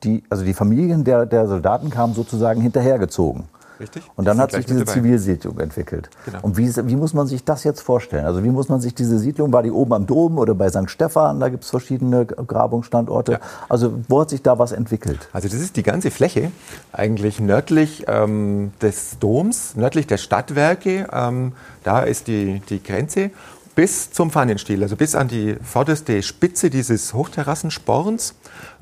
die, 0.05 0.23
also 0.29 0.45
die 0.45 0.53
Familien 0.53 1.03
der, 1.03 1.25
der 1.25 1.47
Soldaten 1.47 1.89
kamen 1.89 2.13
sozusagen 2.13 2.61
hinterhergezogen. 2.61 3.45
Richtig. 3.79 4.03
Und 4.15 4.25
dann 4.25 4.37
hat 4.37 4.51
sich 4.51 4.65
diese 4.65 4.85
Zivilsiedlung 4.85 5.59
entwickelt. 5.59 6.09
Genau. 6.25 6.39
Und 6.41 6.57
wie, 6.57 6.73
wie, 6.87 6.95
muss 6.95 7.13
man 7.13 7.27
sich 7.27 7.43
das 7.43 7.63
jetzt 7.63 7.81
vorstellen? 7.81 8.25
Also 8.25 8.43
wie 8.43 8.49
muss 8.49 8.69
man 8.69 8.79
sich 8.79 8.95
diese 8.95 9.19
Siedlung, 9.19 9.51
war 9.51 9.63
die 9.63 9.71
oben 9.71 9.93
am 9.93 10.05
Dom 10.05 10.37
oder 10.37 10.55
bei 10.55 10.69
St. 10.69 10.89
Stephan, 10.89 11.39
da 11.39 11.49
gibt 11.49 11.63
es 11.63 11.69
verschiedene 11.69 12.25
Grabungsstandorte. 12.25 13.33
Ja. 13.33 13.39
Also 13.67 13.93
wo 14.07 14.21
hat 14.21 14.29
sich 14.29 14.41
da 14.41 14.57
was 14.59 14.71
entwickelt? 14.71 15.27
Also 15.33 15.49
das 15.49 15.59
ist 15.59 15.75
die 15.75 15.83
ganze 15.83 16.11
Fläche, 16.11 16.51
eigentlich 16.93 17.39
nördlich 17.39 18.05
ähm, 18.07 18.71
des 18.81 19.19
Doms, 19.19 19.75
nördlich 19.75 20.07
der 20.07 20.17
Stadtwerke. 20.17 21.07
Ähm, 21.11 21.53
da 21.83 22.01
ist 22.01 22.27
die, 22.27 22.61
die 22.69 22.81
Grenze 22.81 23.31
bis 23.75 24.11
zum 24.11 24.31
Pfannenstiel, 24.31 24.81
also 24.81 24.95
bis 24.95 25.15
an 25.15 25.27
die 25.27 25.57
vorderste 25.61 26.23
Spitze 26.23 26.69
dieses 26.69 27.13
Hochterrassensporns. 27.13 28.35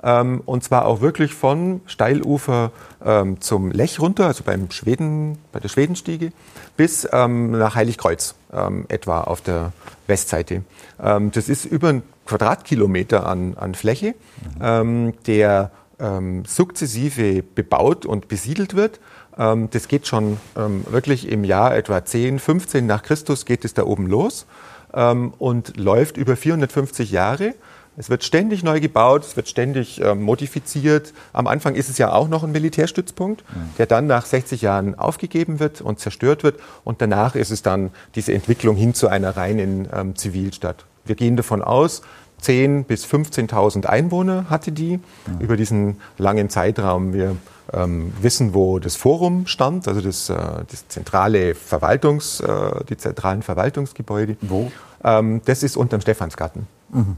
Ähm, 0.03 0.41
und 0.45 0.63
zwar 0.63 0.85
auch 0.85 1.01
wirklich 1.01 1.33
von 1.33 1.81
Steilufer 1.88 2.71
ähm, 3.03 3.41
zum 3.41 3.71
Lech 3.71 4.00
runter, 4.00 4.27
also 4.27 4.43
beim 4.43 4.69
Schweden, 4.69 5.38
bei 5.51 5.59
der 5.59 5.69
Schwedenstiege, 5.69 6.31
bis 6.77 7.07
ähm, 7.12 7.51
nach 7.51 7.75
Heiligkreuz 7.75 8.35
ähm, 8.53 8.85
etwa 8.89 9.21
auf 9.21 9.41
der 9.41 9.71
Westseite. 10.07 10.63
Ähm, 11.01 11.31
das 11.31 11.50
ist 11.50 11.65
über 11.65 11.89
ein 11.89 12.03
Quadratkilometer 12.25 13.25
an, 13.25 13.57
an 13.57 13.75
Fläche, 13.75 14.15
mhm. 14.59 15.13
der 15.27 15.71
sukzessive 16.45 17.43
bebaut 17.43 18.05
und 18.05 18.27
besiedelt 18.27 18.75
wird. 18.75 19.00
das 19.35 19.88
geht 19.88 20.07
schon 20.07 20.38
wirklich 20.55 21.29
im 21.29 21.43
Jahr 21.43 21.75
etwa 21.75 22.03
10, 22.03 22.39
15 22.39 22.85
nach 22.85 23.03
Christus 23.03 23.45
geht 23.45 23.63
es 23.63 23.73
da 23.73 23.83
oben 23.83 24.07
los 24.07 24.45
und 24.93 25.77
läuft 25.77 26.17
über 26.17 26.35
450 26.35 27.12
Jahre. 27.12 27.55
Es 27.95 28.09
wird 28.09 28.23
ständig 28.23 28.63
neu 28.63 28.79
gebaut, 28.79 29.23
es 29.23 29.35
wird 29.35 29.47
ständig 29.47 30.01
äh, 30.01 30.15
modifiziert. 30.15 31.13
Am 31.31 31.45
Anfang 31.45 31.75
ist 31.75 31.89
es 31.89 32.00
ja 32.00 32.12
auch 32.12 32.27
noch 32.27 32.43
ein 32.43 32.51
Militärstützpunkt, 32.51 33.43
mhm. 33.53 33.69
der 33.77 33.85
dann 33.85 34.07
nach 34.07 34.25
60 34.25 34.63
Jahren 34.63 34.97
aufgegeben 34.97 35.59
wird 35.59 35.81
und 35.81 36.00
zerstört 36.00 36.43
wird. 36.43 36.59
Und 36.83 37.01
danach 37.01 37.35
ist 37.35 37.51
es 37.51 37.62
dann 37.62 37.91
diese 38.15 38.33
Entwicklung 38.33 38.75
hin 38.75 38.95
zu 38.95 39.09
einer 39.09 39.38
reinen 39.38 39.88
ähm, 39.93 40.15
Zivilstadt. 40.15 40.85
Wir 41.05 41.15
gehen 41.15 41.38
davon 41.38 41.62
aus, 41.62 42.01
10.000 42.41 42.83
bis 42.85 43.05
15.000 43.05 43.85
Einwohner 43.85 44.50
hatte 44.50 44.71
die 44.71 44.97
mhm. 44.97 45.39
über 45.39 45.55
diesen 45.55 46.01
langen 46.17 46.50
Zeitraum. 46.50 47.13
Wir 47.13 47.35
ähm, 47.72 48.13
wissen, 48.22 48.53
wo 48.53 48.79
das 48.79 48.96
Forum 48.96 49.48
stand, 49.48 49.88
also 49.88 50.01
das, 50.01 50.29
äh, 50.29 50.36
das 50.70 50.88
zentrale 50.88 51.55
Verwaltungs, 51.55 52.39
äh, 52.39 52.84
die 52.89 52.98
zentralen 52.98 53.41
Verwaltungsgebäude. 53.41 54.38
Wo? 54.41 54.72
Ähm, 55.03 55.41
das 55.46 55.63
ist 55.63 55.77
unterm 55.77 56.01
Stephansgarten. 56.01 56.67
Mhm. 56.91 57.17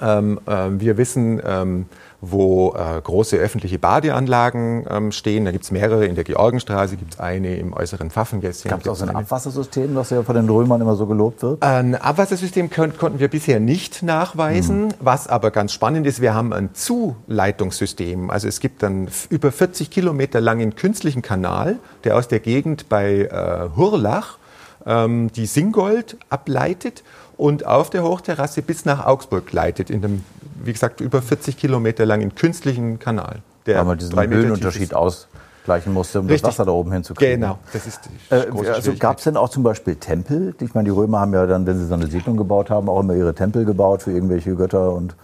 Ähm, 0.00 0.40
äh, 0.46 0.68
wir 0.80 0.96
wissen, 0.96 1.40
ähm, 1.44 1.86
wo 2.20 2.74
äh, 2.74 3.00
große 3.00 3.36
öffentliche 3.36 3.78
Badeanlagen 3.78 4.86
ähm, 4.90 5.12
stehen. 5.12 5.44
Da 5.44 5.52
gibt 5.52 5.64
es 5.64 5.70
mehrere. 5.70 6.06
In 6.06 6.16
der 6.16 6.24
Georgenstraße 6.24 6.96
gibt 6.96 7.14
es 7.14 7.20
eine, 7.20 7.56
im 7.56 7.72
äußeren 7.72 8.10
Pfaffengässchen. 8.10 8.70
Gab 8.70 8.80
es 8.80 8.88
auch 8.88 8.96
so 8.96 9.04
ein 9.04 9.14
Abwassersystem, 9.14 9.94
das 9.94 10.10
ja 10.10 10.22
von 10.22 10.34
den 10.34 10.48
Römern 10.48 10.80
immer 10.80 10.96
so 10.96 11.06
gelobt 11.06 11.42
wird? 11.42 11.62
Ein 11.62 11.94
Abwassersystem 11.94 12.70
könnt, 12.70 12.98
konnten 12.98 13.20
wir 13.20 13.28
bisher 13.28 13.60
nicht 13.60 14.02
nachweisen. 14.02 14.86
Mhm. 14.86 14.94
Was 15.00 15.28
aber 15.28 15.52
ganz 15.52 15.72
spannend 15.72 16.06
ist, 16.06 16.20
wir 16.20 16.34
haben 16.34 16.52
ein 16.52 16.70
Zuleitungssystem. 16.74 18.30
Also 18.30 18.48
es 18.48 18.58
gibt 18.58 18.82
einen 18.82 19.08
über 19.30 19.52
40 19.52 19.90
Kilometer 19.90 20.40
langen 20.40 20.74
künstlichen 20.74 21.22
Kanal, 21.22 21.76
der 22.02 22.16
aus 22.16 22.26
der 22.26 22.40
Gegend 22.40 22.88
bei 22.88 23.28
äh, 23.30 23.76
Hurlach 23.76 24.38
ähm, 24.86 25.30
die 25.32 25.46
Singold 25.46 26.16
ableitet 26.30 27.04
und 27.36 27.64
auf 27.64 27.88
der 27.88 28.02
Hochterrasse 28.02 28.62
bis 28.62 28.84
nach 28.84 29.06
Augsburg 29.06 29.52
leitet, 29.52 29.90
in 29.90 30.04
einem, 30.04 30.24
wie 30.64 30.72
gesagt, 30.72 31.00
über 31.00 31.22
40 31.22 31.56
Kilometer 31.56 32.06
langen 32.06 32.34
künstlichen 32.34 32.98
Kanal. 32.98 33.42
Der 33.66 33.78
Weil 33.78 33.84
man 33.84 33.98
diesen 33.98 34.18
Höhenunterschied 34.18 34.94
ausgleichen 34.94 35.92
musste, 35.92 36.20
um 36.20 36.26
Richtig. 36.26 36.42
das 36.42 36.50
Wasser 36.50 36.66
da 36.66 36.72
oben 36.72 36.92
hinzukriegen. 36.92 37.40
Genau, 37.40 37.58
das 37.72 37.86
ist 37.86 38.00
die 38.06 38.34
äh, 38.34 38.72
Also 38.72 38.94
gab 38.94 39.18
es 39.18 39.24
denn 39.24 39.36
auch 39.36 39.50
zum 39.50 39.62
Beispiel 39.62 39.96
Tempel? 39.96 40.54
Ich 40.60 40.74
meine, 40.74 40.86
die 40.86 40.94
Römer 40.94 41.20
haben 41.20 41.34
ja 41.34 41.46
dann, 41.46 41.66
wenn 41.66 41.78
sie 41.78 41.86
so 41.86 41.94
eine 41.94 42.06
Siedlung 42.06 42.36
gebaut 42.36 42.70
haben, 42.70 42.88
auch 42.88 43.00
immer 43.00 43.14
ihre 43.14 43.34
Tempel 43.34 43.64
gebaut 43.64 44.02
für 44.02 44.12
irgendwelche 44.12 44.54
Götter 44.54 44.92
und 44.92 45.14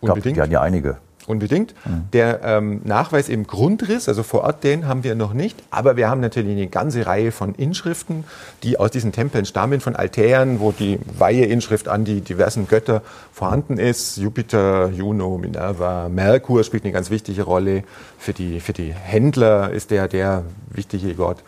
Unbedingt. 0.00 0.24
Glaub, 0.24 0.34
die 0.34 0.40
hatten 0.42 0.52
ja 0.52 0.60
einige. 0.60 0.96
Unbedingt. 1.26 1.74
Mhm. 1.84 2.04
Der 2.12 2.40
ähm, 2.44 2.80
Nachweis 2.84 3.28
im 3.28 3.46
Grundriss, 3.46 4.08
also 4.08 4.22
vor 4.22 4.42
Ort, 4.42 4.62
den 4.64 4.86
haben 4.86 5.04
wir 5.04 5.14
noch 5.14 5.34
nicht. 5.34 5.62
Aber 5.70 5.96
wir 5.96 6.08
haben 6.08 6.20
natürlich 6.20 6.52
eine 6.52 6.68
ganze 6.68 7.06
Reihe 7.06 7.32
von 7.32 7.54
Inschriften, 7.54 8.24
die 8.62 8.78
aus 8.78 8.90
diesen 8.90 9.12
Tempeln 9.12 9.44
stammen, 9.44 9.80
von 9.80 9.96
Altären, 9.96 10.60
wo 10.60 10.72
die 10.72 10.98
Weihe-Inschrift 11.18 11.88
an 11.88 12.04
die 12.04 12.20
diversen 12.20 12.68
Götter 12.68 13.02
vorhanden 13.32 13.78
ist. 13.78 14.16
Jupiter, 14.16 14.88
Juno, 14.88 15.38
Minerva, 15.38 16.08
Merkur 16.08 16.62
spielt 16.64 16.84
eine 16.84 16.92
ganz 16.92 17.10
wichtige 17.10 17.42
Rolle. 17.42 17.82
Für 18.18 18.32
die, 18.32 18.60
für 18.60 18.72
die 18.72 18.92
Händler 18.92 19.70
ist 19.70 19.90
der 19.90 20.08
der 20.08 20.44
wichtige 20.70 21.14
Gott. 21.14 21.38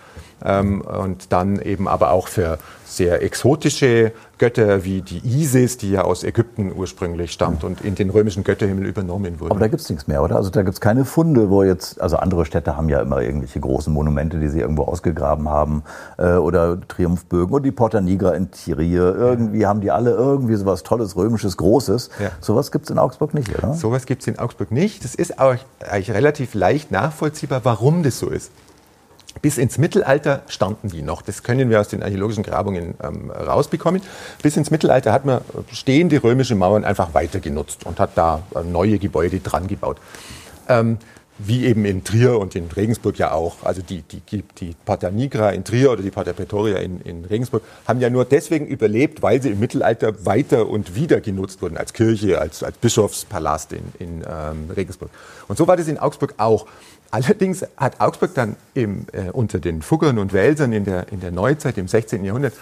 Ähm, 0.45 0.81
und 0.83 1.33
dann 1.33 1.61
eben 1.61 1.89
aber 1.89 2.11
auch 2.11 2.29
für 2.29 2.59
sehr 2.85 3.23
exotische 3.23 4.13
Götter 4.39 4.85
wie 4.85 5.03
die 5.03 5.21
Isis, 5.25 5.77
die 5.77 5.91
ja 5.91 6.03
aus 6.03 6.25
Ägypten 6.25 6.73
ursprünglich 6.75 7.33
stammt 7.33 7.65
und 7.65 7.81
in 7.83 7.95
den 7.95 8.09
römischen 8.09 8.45
Götterhimmel 8.45 8.87
übernommen 8.87 9.41
wurde. 9.41 9.51
Aber 9.51 9.61
da 9.61 9.69
gibt 9.69 9.83
es 9.83 9.91
nichts 9.91 10.07
mehr, 10.07 10.23
oder? 10.23 10.37
Also 10.37 10.51
da 10.51 10.63
gibt 10.63 10.75
es 10.75 10.81
keine 10.81 11.05
Funde, 11.05 11.51
wo 11.51 11.63
jetzt, 11.63 12.01
also 12.01 12.17
andere 12.17 12.45
Städte 12.45 12.77
haben 12.77 12.89
ja 12.89 13.01
immer 13.01 13.21
irgendwelche 13.21 13.61
großen 13.61 13.93
Monumente, 13.93 14.39
die 14.39 14.49
sie 14.49 14.61
irgendwo 14.61 14.85
ausgegraben 14.85 15.49
haben, 15.49 15.83
äh, 16.19 16.35
oder 16.35 16.79
Triumphbögen 16.87 17.55
und 17.55 17.65
die 17.65 17.73
Porta 17.73 18.01
Nigra 18.01 18.33
in 18.33 18.51
Tyrie. 18.51 18.95
Irgendwie 18.95 19.67
haben 19.67 19.81
die 19.81 19.91
alle 19.91 20.13
irgendwie 20.13 20.55
so 20.55 20.65
was 20.67 20.83
Tolles, 20.83 21.17
Römisches, 21.17 21.57
Großes. 21.57 22.11
Ja. 22.21 22.31
Sowas 22.41 22.73
gibt 22.73 22.87
es 22.87 22.91
in 22.91 22.99
Augsburg 22.99 23.35
nicht, 23.35 23.57
oder? 23.57 23.75
Sowas 23.75 24.07
gibt 24.07 24.23
es 24.23 24.29
in 24.29 24.39
Augsburg 24.39 24.71
nicht. 24.71 25.05
Das 25.05 25.15
ist 25.15 25.39
auch 25.41 25.57
eigentlich 25.81 26.13
relativ 26.13 26.55
leicht 26.55 26.91
nachvollziehbar, 26.91 27.61
warum 27.65 28.03
das 28.03 28.19
so 28.19 28.29
ist. 28.29 28.51
Bis 29.43 29.59
ins 29.59 29.79
Mittelalter 29.79 30.43
standen 30.49 30.89
die 30.89 31.03
noch. 31.03 31.23
Das 31.23 31.43
können 31.43 31.71
wir 31.71 31.81
aus 31.81 31.89
den 31.89 32.03
archäologischen 32.03 32.43
Grabungen 32.43 32.95
ähm, 33.03 33.31
rausbekommen. 33.31 34.03
Bis 34.43 34.57
ins 34.57 34.71
Mittelalter 34.71 35.13
hat 35.13 35.25
man 35.25 35.41
stehende 35.73 36.23
römische 36.23 36.55
Mauern 36.55 36.85
einfach 36.85 37.15
weiter 37.15 37.41
genutzt 37.41 37.87
und 37.87 38.01
hat 38.01 38.11
da 38.17 38.43
äh, 38.55 38.63
neue 38.63 38.99
Gebäude 38.99 39.41
dran 39.41 39.67
gebaut. 39.67 39.99
Ähm, 40.69 40.99
wie 41.39 41.67
eben 41.67 41.85
in 41.85 42.03
Trier 42.03 42.39
und 42.39 42.57
in 42.57 42.67
Regensburg 42.67 43.17
ja 43.17 43.31
auch. 43.31 43.63
Also 43.63 43.81
die, 43.81 44.03
die, 44.03 44.43
die 44.59 44.75
Pater 44.85 45.11
Nigra 45.11 45.51
in 45.51 45.65
Trier 45.65 45.93
oder 45.93 46.03
die 46.03 46.11
Pater 46.11 46.33
Pretoria 46.33 46.79
in, 46.79 47.01
in 47.03 47.25
Regensburg 47.25 47.63
haben 47.87 48.01
ja 48.01 48.11
nur 48.11 48.25
deswegen 48.25 48.67
überlebt, 48.67 49.23
weil 49.23 49.41
sie 49.41 49.51
im 49.51 49.61
Mittelalter 49.61 50.27
weiter 50.27 50.69
und 50.69 50.97
wieder 50.97 51.21
genutzt 51.21 51.63
wurden 51.63 51.77
als 51.77 51.93
Kirche, 51.93 52.41
als, 52.41 52.63
als 52.65 52.77
Bischofspalast 52.79 53.73
in, 53.73 53.93
in 54.01 54.25
ähm, 54.29 54.71
Regensburg. 54.75 55.11
Und 55.47 55.57
so 55.57 55.69
war 55.69 55.77
das 55.77 55.87
in 55.87 55.99
Augsburg 55.99 56.35
auch. 56.39 56.67
Allerdings 57.11 57.65
hat 57.77 58.01
Augsburg 58.01 58.35
dann 58.35 58.57
im, 58.75 59.07
äh, 59.13 59.31
unter 59.31 59.59
den 59.59 59.83
Fuggern 59.83 60.19
und 60.19 60.33
Welsern 60.33 60.73
in 60.73 60.85
der, 60.85 61.11
in 61.11 61.21
der 61.21 61.31
Neuzeit, 61.31 61.79
im 61.79 61.89
16. 61.89 62.25
Jahrhundert, 62.25 62.55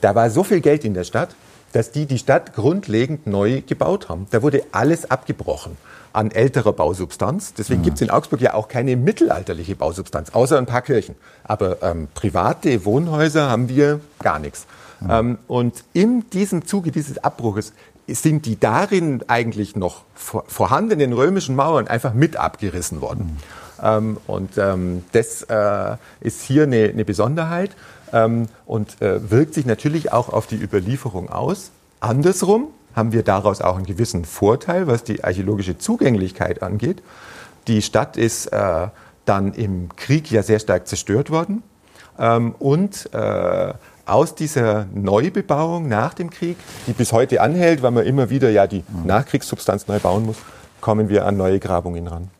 da 0.00 0.14
war 0.14 0.28
so 0.30 0.44
viel 0.44 0.60
Geld 0.60 0.84
in 0.84 0.94
der 0.94 1.04
Stadt, 1.04 1.34
dass 1.72 1.90
die 1.90 2.06
die 2.06 2.18
Stadt 2.18 2.54
grundlegend 2.54 3.26
neu 3.26 3.62
gebaut 3.62 4.08
haben. 4.08 4.26
Da 4.30 4.42
wurde 4.42 4.62
alles 4.72 5.10
abgebrochen 5.10 5.76
an 6.12 6.30
älterer 6.30 6.72
Bausubstanz. 6.72 7.54
Deswegen 7.54 7.80
mhm. 7.80 7.84
gibt 7.84 7.96
es 7.96 8.02
in 8.02 8.10
Augsburg 8.10 8.40
ja 8.40 8.54
auch 8.54 8.68
keine 8.68 8.96
mittelalterliche 8.96 9.76
Bausubstanz, 9.76 10.30
außer 10.30 10.56
ein 10.56 10.66
paar 10.66 10.82
Kirchen. 10.82 11.14
Aber 11.44 11.82
ähm, 11.82 12.08
private 12.14 12.84
Wohnhäuser 12.84 13.50
haben 13.50 13.68
wir 13.68 14.00
gar 14.22 14.38
nichts. 14.38 14.66
Mhm. 15.00 15.10
Ähm, 15.10 15.38
und 15.46 15.84
in 15.92 16.28
diesem 16.30 16.66
Zuge 16.66 16.90
dieses 16.90 17.22
Abbruches 17.22 17.72
sind 18.06 18.46
die 18.46 18.58
darin 18.58 19.22
eigentlich 19.26 19.76
noch 19.76 20.04
vorhandenen 20.14 21.12
römischen 21.12 21.56
Mauern 21.56 21.88
einfach 21.88 22.14
mit 22.14 22.36
abgerissen 22.36 23.00
worden. 23.00 23.26
Mhm. 23.26 23.65
Ähm, 23.82 24.18
und 24.26 24.58
ähm, 24.58 25.04
das 25.12 25.42
äh, 25.42 25.96
ist 26.20 26.42
hier 26.42 26.64
eine, 26.64 26.90
eine 26.92 27.04
Besonderheit 27.04 27.70
ähm, 28.12 28.48
und 28.64 29.00
äh, 29.02 29.30
wirkt 29.30 29.54
sich 29.54 29.66
natürlich 29.66 30.12
auch 30.12 30.28
auf 30.28 30.46
die 30.46 30.56
Überlieferung 30.56 31.30
aus. 31.30 31.70
Andersrum 32.00 32.68
haben 32.94 33.12
wir 33.12 33.22
daraus 33.22 33.60
auch 33.60 33.76
einen 33.76 33.86
gewissen 33.86 34.24
Vorteil, 34.24 34.86
was 34.86 35.04
die 35.04 35.22
archäologische 35.24 35.78
Zugänglichkeit 35.78 36.62
angeht. 36.62 37.02
Die 37.68 37.82
Stadt 37.82 38.16
ist 38.16 38.46
äh, 38.46 38.88
dann 39.24 39.52
im 39.54 39.88
Krieg 39.96 40.30
ja 40.30 40.42
sehr 40.42 40.58
stark 40.58 40.86
zerstört 40.86 41.30
worden 41.30 41.62
und 42.60 43.10
aus 44.06 44.34
dieser 44.34 44.86
Neubebauung 44.94 45.86
nach 45.86 46.14
dem 46.14 46.30
Krieg, 46.30 46.56
die 46.86 46.92
bis 46.94 47.12
heute 47.12 47.42
anhält, 47.42 47.82
weil 47.82 47.90
man 47.90 48.06
immer 48.06 48.30
wieder 48.30 48.48
ja 48.48 48.66
die 48.66 48.84
Nachkriegssubstanz 49.04 49.86
neu 49.86 49.98
bauen 49.98 50.24
muss, 50.24 50.36
kommen 50.80 51.10
wir 51.10 51.26
an 51.26 51.36
neue 51.36 51.58
Grabungen 51.58 52.06
ran. 52.06 52.30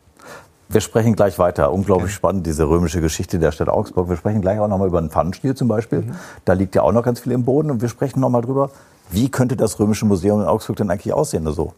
Wir 0.69 0.81
sprechen 0.81 1.15
gleich 1.15 1.39
weiter. 1.39 1.71
Unglaublich 1.71 2.13
spannend, 2.13 2.45
diese 2.45 2.67
römische 2.67 2.99
Geschichte 2.99 3.39
der 3.39 3.51
Stadt 3.51 3.69
Augsburg. 3.69 4.09
Wir 4.09 4.17
sprechen 4.17 4.41
gleich 4.41 4.59
auch 4.59 4.67
nochmal 4.67 4.89
über 4.89 4.99
den 4.99 5.09
Pfannenstiel 5.09 5.55
zum 5.55 5.67
Beispiel. 5.67 5.99
Mhm. 5.99 6.15
Da 6.43 6.53
liegt 6.53 6.75
ja 6.75 6.81
auch 6.81 6.91
noch 6.91 7.03
ganz 7.03 7.21
viel 7.21 7.31
im 7.31 7.45
Boden. 7.45 7.71
Und 7.71 7.81
wir 7.81 7.89
sprechen 7.89 8.19
nochmal 8.19 8.41
drüber, 8.41 8.69
wie 9.09 9.29
könnte 9.29 9.55
das 9.55 9.79
römische 9.79 10.05
Museum 10.05 10.41
in 10.41 10.47
Augsburg 10.47 10.75
denn 10.77 10.91
eigentlich 10.91 11.13
aussehen? 11.13 11.43
So, 11.43 11.49
also, 11.49 11.73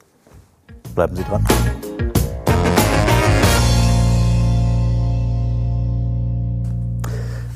bleiben 0.95 1.15
Sie 1.15 1.23
dran. 1.23 1.45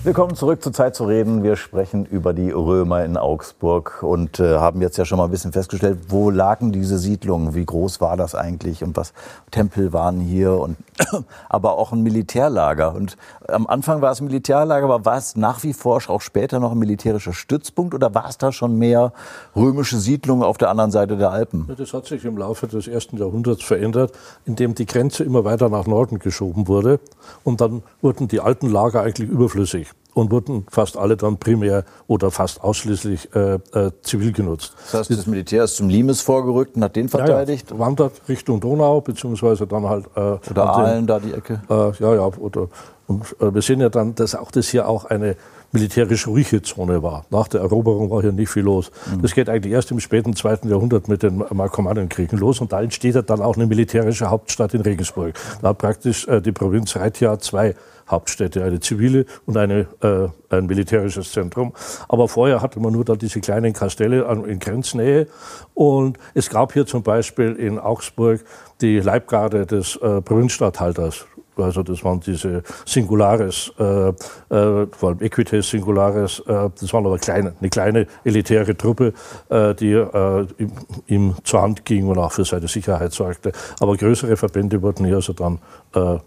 Willkommen 0.05 0.35
zurück 0.35 0.61
zur 0.61 0.73
Zeit 0.73 0.97
zu 0.97 1.05
reden. 1.05 1.43
Wir 1.43 1.55
sprechen 1.55 2.05
über 2.05 2.33
die 2.33 2.51
Römer 2.51 3.05
in 3.05 3.15
Augsburg 3.15 4.03
und 4.03 4.37
äh, 4.37 4.57
haben 4.57 4.81
jetzt 4.81 4.97
ja 4.97 5.05
schon 5.05 5.17
mal 5.17 5.23
ein 5.23 5.31
bisschen 5.31 5.53
festgestellt, 5.53 5.97
wo 6.09 6.29
lagen 6.29 6.73
diese 6.73 6.99
Siedlungen, 6.99 7.55
wie 7.55 7.65
groß 7.65 8.01
war 8.01 8.17
das 8.17 8.35
eigentlich 8.35 8.83
und 8.83 8.97
was 8.97 9.13
Tempel 9.49 9.93
waren 9.93 10.19
hier 10.19 10.59
und 10.59 10.75
aber 11.47 11.77
auch 11.77 11.93
ein 11.93 12.03
Militärlager. 12.03 12.93
Und 12.93 13.15
am 13.47 13.65
Anfang 13.65 14.01
war 14.01 14.11
es 14.11 14.19
ein 14.19 14.25
Militärlager, 14.25 14.83
aber 14.83 15.05
war 15.05 15.15
es 15.15 15.37
nach 15.37 15.63
wie 15.63 15.71
vor 15.71 16.01
auch 16.07 16.19
später 16.19 16.59
noch 16.59 16.73
ein 16.73 16.79
militärischer 16.79 17.31
Stützpunkt 17.31 17.93
oder 17.93 18.13
war 18.13 18.27
es 18.27 18.37
da 18.37 18.51
schon 18.51 18.77
mehr 18.77 19.13
römische 19.55 19.99
Siedlungen 19.99 20.43
auf 20.43 20.57
der 20.57 20.69
anderen 20.69 20.91
Seite 20.91 21.15
der 21.15 21.31
Alpen? 21.31 21.65
Das 21.77 21.93
hat 21.93 22.07
sich 22.07 22.25
im 22.25 22.37
Laufe 22.37 22.67
des 22.67 22.89
ersten 22.89 23.15
Jahrhunderts 23.15 23.63
verändert, 23.63 24.11
indem 24.43 24.75
die 24.75 24.85
Grenze 24.85 25.23
immer 25.23 25.45
weiter 25.45 25.69
nach 25.69 25.87
Norden 25.87 26.19
geschoben 26.19 26.67
wurde 26.67 26.99
und 27.45 27.61
dann 27.61 27.83
wurden 28.01 28.27
die 28.27 28.41
alten 28.41 28.67
Lager 28.67 28.99
eigentlich 28.99 29.29
überflüssig 29.29 29.92
und 30.13 30.31
wurden 30.31 30.65
fast 30.69 30.97
alle 30.97 31.17
dann 31.17 31.37
primär 31.37 31.85
oder 32.07 32.31
fast 32.31 32.63
ausschließlich 32.63 33.33
äh, 33.35 33.55
äh, 33.73 33.91
zivil 34.01 34.31
genutzt. 34.31 34.73
Das 34.91 35.01
heißt, 35.01 35.11
das 35.11 35.27
Militär 35.27 35.63
ist 35.63 35.75
zum 35.75 35.89
Limes 35.89 36.21
vorgerückt 36.21 36.75
und 36.75 36.83
hat 36.83 36.95
den 36.95 37.09
verteidigt? 37.09 37.69
Ja, 37.71 37.75
ja, 37.75 37.79
wandert 37.79 38.21
Richtung 38.27 38.59
Donau, 38.59 39.01
beziehungsweise 39.01 39.67
dann 39.67 39.87
halt... 39.87 40.05
Äh, 40.15 40.37
oder 40.49 40.73
Aalen, 40.73 41.07
da 41.07 41.19
die 41.19 41.33
Ecke? 41.33 41.61
Äh, 41.69 41.73
ja, 42.03 42.15
ja. 42.15 42.25
Oder, 42.25 42.67
und 43.07 43.35
äh, 43.39 43.53
wir 43.53 43.61
sehen 43.61 43.81
ja 43.81 43.89
dann, 43.89 44.15
dass 44.15 44.35
auch 44.35 44.51
das 44.51 44.69
hier 44.69 44.87
auch 44.87 45.05
eine 45.05 45.35
militärisch 45.73 46.27
ruhige 46.27 46.61
Zone 46.61 47.01
war. 47.01 47.25
Nach 47.31 47.47
der 47.47 47.61
Eroberung 47.61 48.11
war 48.11 48.21
hier 48.21 48.31
nicht 48.31 48.49
viel 48.49 48.63
los. 48.63 48.91
Mhm. 49.11 49.23
Das 49.23 49.33
geht 49.33 49.49
eigentlich 49.49 49.73
erst 49.73 49.89
im 49.91 49.99
späten 49.99 50.35
zweiten 50.35 50.69
Jahrhundert 50.69 51.07
mit 51.07 51.23
den 51.23 51.43
Markomannenkriegen 51.49 52.37
los 52.37 52.61
und 52.61 52.71
da 52.71 52.81
entsteht 52.81 53.15
dann 53.27 53.41
auch 53.41 53.55
eine 53.55 53.65
militärische 53.65 54.29
Hauptstadt 54.29 54.73
in 54.75 54.81
Regensburg. 54.81 55.33
Da 55.61 55.69
hat 55.69 55.79
praktisch 55.79 56.27
äh, 56.27 56.41
die 56.41 56.51
Provinz 56.51 56.95
Raetia 56.95 57.39
zwei 57.39 57.75
Hauptstädte, 58.09 58.63
eine 58.63 58.79
zivile 58.79 59.25
und 59.45 59.57
eine, 59.57 59.87
äh, 60.01 60.27
ein 60.49 60.65
militärisches 60.65 61.31
Zentrum. 61.31 61.73
Aber 62.07 62.27
vorher 62.27 62.61
hatte 62.61 62.79
man 62.79 62.93
nur 62.93 63.05
da 63.05 63.15
diese 63.15 63.39
kleinen 63.41 63.73
Kastelle 63.73 64.23
in 64.47 64.59
Grenznähe. 64.59 65.27
Und 65.73 66.17
es 66.33 66.49
gab 66.49 66.73
hier 66.73 66.85
zum 66.85 67.03
Beispiel 67.03 67.53
in 67.53 67.79
Augsburg 67.79 68.43
die 68.81 68.99
Leibgarde 68.99 69.65
des 69.65 69.95
äh, 69.97 70.21
Provinzstatthalters. 70.21 71.25
Also 71.55 71.83
das 71.83 72.03
waren 72.03 72.19
diese 72.19 72.63
Singulares, 72.85 73.71
äh, 73.77 74.09
äh, 74.09 74.13
vor 74.49 75.09
allem 75.09 75.21
Equites 75.21 75.69
Singulares, 75.69 76.39
äh, 76.47 76.69
das 76.79 76.93
waren 76.93 77.05
aber 77.05 77.19
kleine, 77.19 77.53
eine 77.59 77.69
kleine 77.69 78.07
elitäre 78.23 78.75
Truppe, 78.75 79.13
äh, 79.49 79.75
die 79.75 79.91
äh, 79.91 80.47
ihm, 80.57 80.71
ihm, 81.07 81.35
zur 81.43 81.61
Hand 81.61 81.85
ging 81.85 82.07
und 82.07 82.17
auch 82.17 82.31
für 82.31 82.45
seine 82.45 82.67
Sicherheit 82.67 83.13
sorgte. 83.13 83.51
Aber 83.79 83.95
größere 83.95 84.35
Verbände 84.35 84.81
wurden 84.81 85.05
hier 85.05 85.17
also 85.17 85.33
dann 85.33 85.59
äh, 85.93 86.17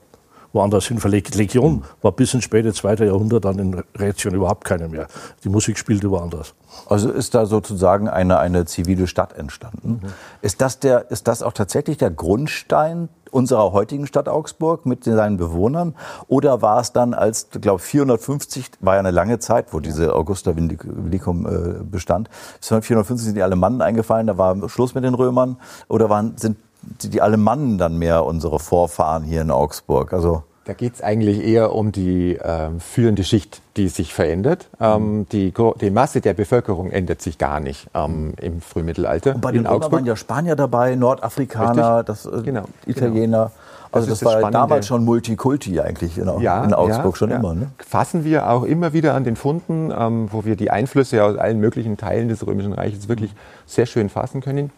woanders 0.53 0.87
hin 0.87 0.99
verlegt. 0.99 1.35
Legion 1.35 1.85
war 2.03 2.13
bis 2.13 2.35
ins 2.35 2.45
späte 2.45 2.73
zweite 2.73 3.05
Jahrhundert 3.05 3.45
dann 3.45 3.59
in 3.59 3.83
Rätien 3.99 4.35
überhaupt 4.35 4.65
keine 4.65 4.89
mehr. 4.89 5.07
Die 5.45 5.49
Musik 5.49 5.79
spielte 5.79 6.11
woanders. 6.11 6.55
Also 6.89 7.11
ist 7.11 7.35
da 7.35 7.47
sozusagen 7.47 8.09
eine, 8.09 8.39
eine 8.39 8.67
zivile 8.67 9.07
Stadt 9.07 9.37
entstanden. 9.37 10.01
Mhm. 10.03 10.09
Ist, 10.43 10.61
das 10.61 10.79
der, 10.79 11.11
ist 11.11 11.27
das 11.29 11.43
auch 11.43 11.53
tatsächlich 11.53 11.97
der 11.97 12.11
Grundstein 12.11 13.09
unserer 13.31 13.73
heutigen 13.73 14.07
Stadt 14.07 14.29
Augsburg 14.29 14.87
mit 14.87 15.05
seinen 15.05 15.37
Bewohnern? 15.37 15.95
Oder 16.29 16.63
war 16.63 16.81
es 16.81 16.93
dann 16.93 17.15
als, 17.15 17.49
glaube 17.51 17.81
450, 17.81 18.71
war 18.81 18.95
ja 18.95 19.01
eine 19.01 19.11
lange 19.11 19.39
Zeit, 19.39 19.73
wo 19.73 19.81
diese 19.81 20.15
Augusta 20.15 20.57
Vindicum 20.57 21.47
äh, 21.47 21.83
bestand. 21.83 22.31
450 22.61 23.27
sind 23.27 23.35
die 23.35 23.43
Alemannen 23.43 23.83
eingefallen, 23.83 24.27
da 24.27 24.39
war 24.39 24.69
Schluss 24.69 24.95
mit 24.95 25.05
den 25.05 25.15
Römern. 25.15 25.59
Oder 25.89 26.09
waren, 26.09 26.37
sind 26.37 26.57
die 27.03 27.21
Alemannen 27.21 27.79
dann 27.79 27.99
mehr 27.99 28.25
unsere 28.25 28.59
Vorfahren 28.59 29.25
hier 29.25 29.43
in 29.43 29.51
Augsburg? 29.51 30.13
Also 30.13 30.43
da 30.67 30.73
geht 30.73 30.95
es 30.95 31.01
eigentlich 31.01 31.45
eher 31.45 31.73
um 31.73 31.93
die 31.93 32.35
äh, 32.35 32.71
führende 32.81 33.23
Schicht, 33.23 33.63
die 33.77 33.87
sich 33.87 34.13
verändert. 34.13 34.69
Ähm, 34.81 35.19
mhm. 35.19 35.29
die, 35.29 35.55
die, 35.81 35.91
Masse 35.91 36.21
der 36.21 36.35
Bevölkerung 36.35 36.91
ändert 36.91 37.23
sich 37.23 37.39
gar 37.39 37.61
nicht 37.61 37.89
ähm, 37.95 38.35
im 38.41 38.61
Frühmittelalter. 38.61 39.37
Und 39.37 39.43
bei 39.43 39.53
den 39.53 39.61
in 39.61 39.67
Augsburg 39.69 39.93
waren 39.93 40.07
ja 40.07 40.17
Spanier 40.17 40.57
dabei, 40.57 40.97
Nordafrikaner, 40.97 42.03
das, 42.03 42.27
äh, 42.27 42.43
genau, 42.43 42.65
Italiener. 42.85 43.45
Genau. 43.45 43.51
Also 43.93 44.09
das, 44.09 44.19
das 44.19 44.27
war 44.27 44.33
Spannende. 44.33 44.59
damals 44.59 44.87
schon 44.89 45.05
Multikulti 45.05 45.81
eigentlich 45.81 46.19
in, 46.19 46.27
ja, 46.41 46.65
in 46.65 46.75
Augsburg 46.75 47.15
ja, 47.15 47.17
schon 47.17 47.31
ja. 47.31 47.37
immer. 47.37 47.55
Ne? 47.55 47.71
Fassen 47.79 48.25
wir 48.25 48.51
auch 48.51 48.65
immer 48.65 48.93
wieder 48.93 49.15
an 49.15 49.23
den 49.23 49.37
Funden, 49.37 49.93
ähm, 49.97 50.29
wo 50.33 50.45
wir 50.45 50.57
die 50.57 50.73
Einflüsse 50.73 51.23
aus 51.23 51.37
allen 51.37 51.61
möglichen 51.61 51.97
Teilen 51.97 52.29
des 52.29 52.45
Römischen 52.45 52.73
Reiches 52.73 53.09
wirklich 53.09 53.31
sehr 53.67 53.87
schön 53.87 54.09
fassen 54.09 54.41
können. 54.41 54.71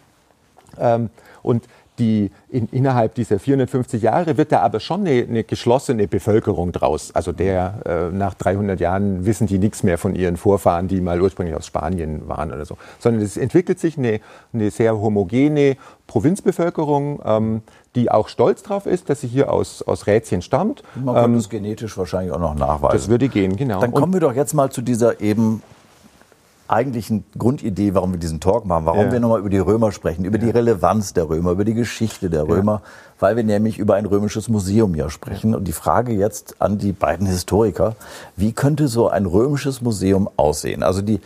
Ähm, 0.79 1.09
und 1.43 1.65
die 1.99 2.31
in, 2.49 2.69
innerhalb 2.73 3.15
dieser 3.15 3.39
450 3.39 4.03
Jahre 4.03 4.37
wird 4.37 4.53
da 4.53 4.61
aber 4.61 4.81
schon 4.81 5.01
eine, 5.01 5.23
eine 5.23 5.45
geschlossene 5.45 6.09
Bevölkerung 6.09 6.73
draus. 6.73 7.15
Also 7.15 7.33
der 7.33 8.11
äh, 8.13 8.15
nach 8.15 8.35
300 8.35 8.81
Jahren 8.81 9.27
wissen 9.27 9.47
die 9.47 9.59
nichts 9.59 9.83
mehr 9.83 9.99
von 9.99 10.15
ihren 10.15 10.37
Vorfahren, 10.37 10.89
die 10.89 11.01
mal 11.01 11.21
ursprünglich 11.21 11.57
aus 11.57 11.67
Spanien 11.67 12.29
waren 12.29 12.53
oder 12.53 12.65
so, 12.65 12.77
sondern 12.99 13.23
es 13.23 13.37
entwickelt 13.37 13.79
sich 13.79 13.99
eine, 13.99 14.21
eine 14.53 14.71
sehr 14.71 14.99
homogene 14.99 15.77
Provinzbevölkerung, 16.07 17.21
ähm, 17.25 17.63
die 17.95 18.11
auch 18.11 18.29
stolz 18.29 18.63
darauf 18.63 18.87
ist, 18.87 19.11
dass 19.11 19.21
sie 19.21 19.29
hier 19.29 19.53
aus, 19.53 19.83
aus 19.83 20.07
Rätien 20.07 20.43
stammt. 20.43 20.83
Man 20.95 21.15
kann 21.15 21.25
ähm, 21.25 21.37
das 21.37 21.49
genetisch 21.49 21.99
wahrscheinlich 21.99 22.33
auch 22.33 22.41
noch 22.41 22.55
nachweisen. 22.55 22.97
Das 22.97 23.09
würde 23.09 23.29
gehen, 23.29 23.57
genau. 23.57 23.81
Dann 23.81 23.93
kommen 23.93 24.13
wir 24.13 24.21
doch 24.21 24.35
jetzt 24.35 24.55
mal 24.55 24.71
zu 24.71 24.83
dieser 24.83 25.21
eben 25.21 25.63
eigentlichen 26.69 27.25
Grundidee, 27.37 27.95
warum 27.95 28.13
wir 28.13 28.19
diesen 28.19 28.41
Talk 28.41 28.65
machen, 28.67 28.87
warum 28.87 29.07
ja. 29.07 29.13
wir 29.13 29.21
nochmal 29.21 29.41
über 29.41 29.51
die 29.51 29.59
Römer 29.59 29.91
sprechen, 29.91 30.25
über 30.25 30.39
ja. 30.39 30.45
die 30.45 30.51
Relevanz 30.51 31.13
der 31.15 31.29
Römer, 31.29 31.53
über 31.53 31.65
die 31.65 31.75
Geschichte 31.75 32.31
der 32.31 32.47
Römer, 32.47 32.83
ja. 32.85 32.91
weil 33.19 33.37
wir 33.37 33.45
nämlich 33.45 33.79
über 33.79 33.95
ein 33.95 34.07
römisches 34.07 34.49
Museum 34.49 34.95
ja 34.95 35.11
sprechen. 35.11 35.55
Und 35.55 35.65
die 35.65 35.73
Frage 35.73 36.13
jetzt 36.13 36.61
an 36.61 36.79
die 36.79 36.93
beiden 36.93 37.27
Historiker, 37.27 37.97
wie 38.37 38.53
könnte 38.53 38.89
so 38.89 39.09
ein 39.09 39.27
römisches 39.27 39.81
Museum 39.81 40.29
aussehen? 40.37 40.83
Also 40.83 41.03
die 41.03 41.21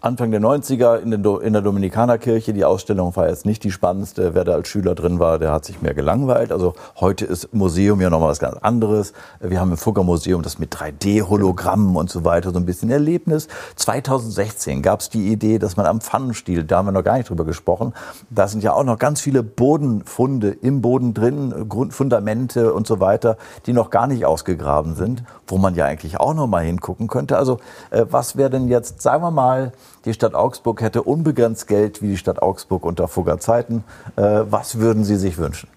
Anfang 0.00 0.30
der 0.30 0.40
90er 0.40 1.00
in, 1.00 1.10
in, 1.12 1.52
der 1.52 1.60
Dominikanerkirche. 1.60 2.52
Die 2.52 2.64
Ausstellung 2.64 3.16
war 3.16 3.28
jetzt 3.28 3.44
nicht 3.44 3.64
die 3.64 3.72
spannendste. 3.72 4.32
Wer 4.32 4.44
da 4.44 4.52
als 4.52 4.68
Schüler 4.68 4.94
drin 4.94 5.18
war, 5.18 5.40
der 5.40 5.50
hat 5.50 5.64
sich 5.64 5.82
mehr 5.82 5.92
gelangweilt. 5.92 6.52
Also 6.52 6.74
heute 7.00 7.24
ist 7.24 7.52
Museum 7.52 8.00
ja 8.00 8.08
nochmal 8.08 8.28
was 8.28 8.38
ganz 8.38 8.56
anderes. 8.58 9.12
Wir 9.40 9.58
haben 9.58 9.72
im 9.72 9.76
Fugger 9.76 10.04
Museum 10.04 10.42
das 10.42 10.60
mit 10.60 10.72
3D-Hologrammen 10.72 11.96
und 11.96 12.10
so 12.10 12.24
weiter, 12.24 12.52
so 12.52 12.60
ein 12.60 12.64
bisschen 12.64 12.90
Erlebnis. 12.90 13.48
2016 13.74 14.82
gab 14.82 15.00
es 15.00 15.10
die 15.10 15.32
Idee, 15.32 15.58
dass 15.58 15.76
man 15.76 15.86
am 15.86 16.00
Pfannenstiel, 16.00 16.62
da 16.62 16.76
haben 16.76 16.86
wir 16.86 16.92
noch 16.92 17.02
gar 17.02 17.16
nicht 17.16 17.28
drüber 17.28 17.44
gesprochen, 17.44 17.92
da 18.30 18.46
sind 18.46 18.62
ja 18.62 18.74
auch 18.74 18.84
noch 18.84 19.00
ganz 19.00 19.20
viele 19.20 19.42
Bodenfunde 19.42 20.50
im 20.50 20.80
Boden 20.80 21.12
drin, 21.12 21.66
Grundfundamente 21.68 22.72
und 22.72 22.86
so 22.86 23.00
weiter, 23.00 23.36
die 23.66 23.72
noch 23.72 23.90
gar 23.90 24.06
nicht 24.06 24.24
ausgegraben 24.24 24.94
sind, 24.94 25.24
wo 25.48 25.58
man 25.58 25.74
ja 25.74 25.86
eigentlich 25.86 26.20
auch 26.20 26.34
noch 26.34 26.46
mal 26.46 26.62
hingucken 26.62 27.08
könnte. 27.08 27.36
Also 27.36 27.58
äh, 27.90 28.06
was 28.08 28.36
wäre 28.36 28.50
denn 28.50 28.68
jetzt, 28.68 29.02
sagen 29.02 29.24
wir 29.24 29.32
mal, 29.32 29.72
die 30.04 30.14
Stadt 30.14 30.34
Augsburg 30.34 30.80
hätte 30.80 31.02
unbegrenzt 31.02 31.66
Geld 31.66 32.02
wie 32.02 32.08
die 32.08 32.16
Stadt 32.16 32.40
Augsburg 32.40 32.84
unter 32.84 33.08
Fugger 33.08 33.38
Zeiten. 33.38 33.84
Äh, 34.16 34.42
was 34.48 34.78
würden 34.78 35.04
Sie 35.04 35.16
sich 35.16 35.38
wünschen? 35.38 35.68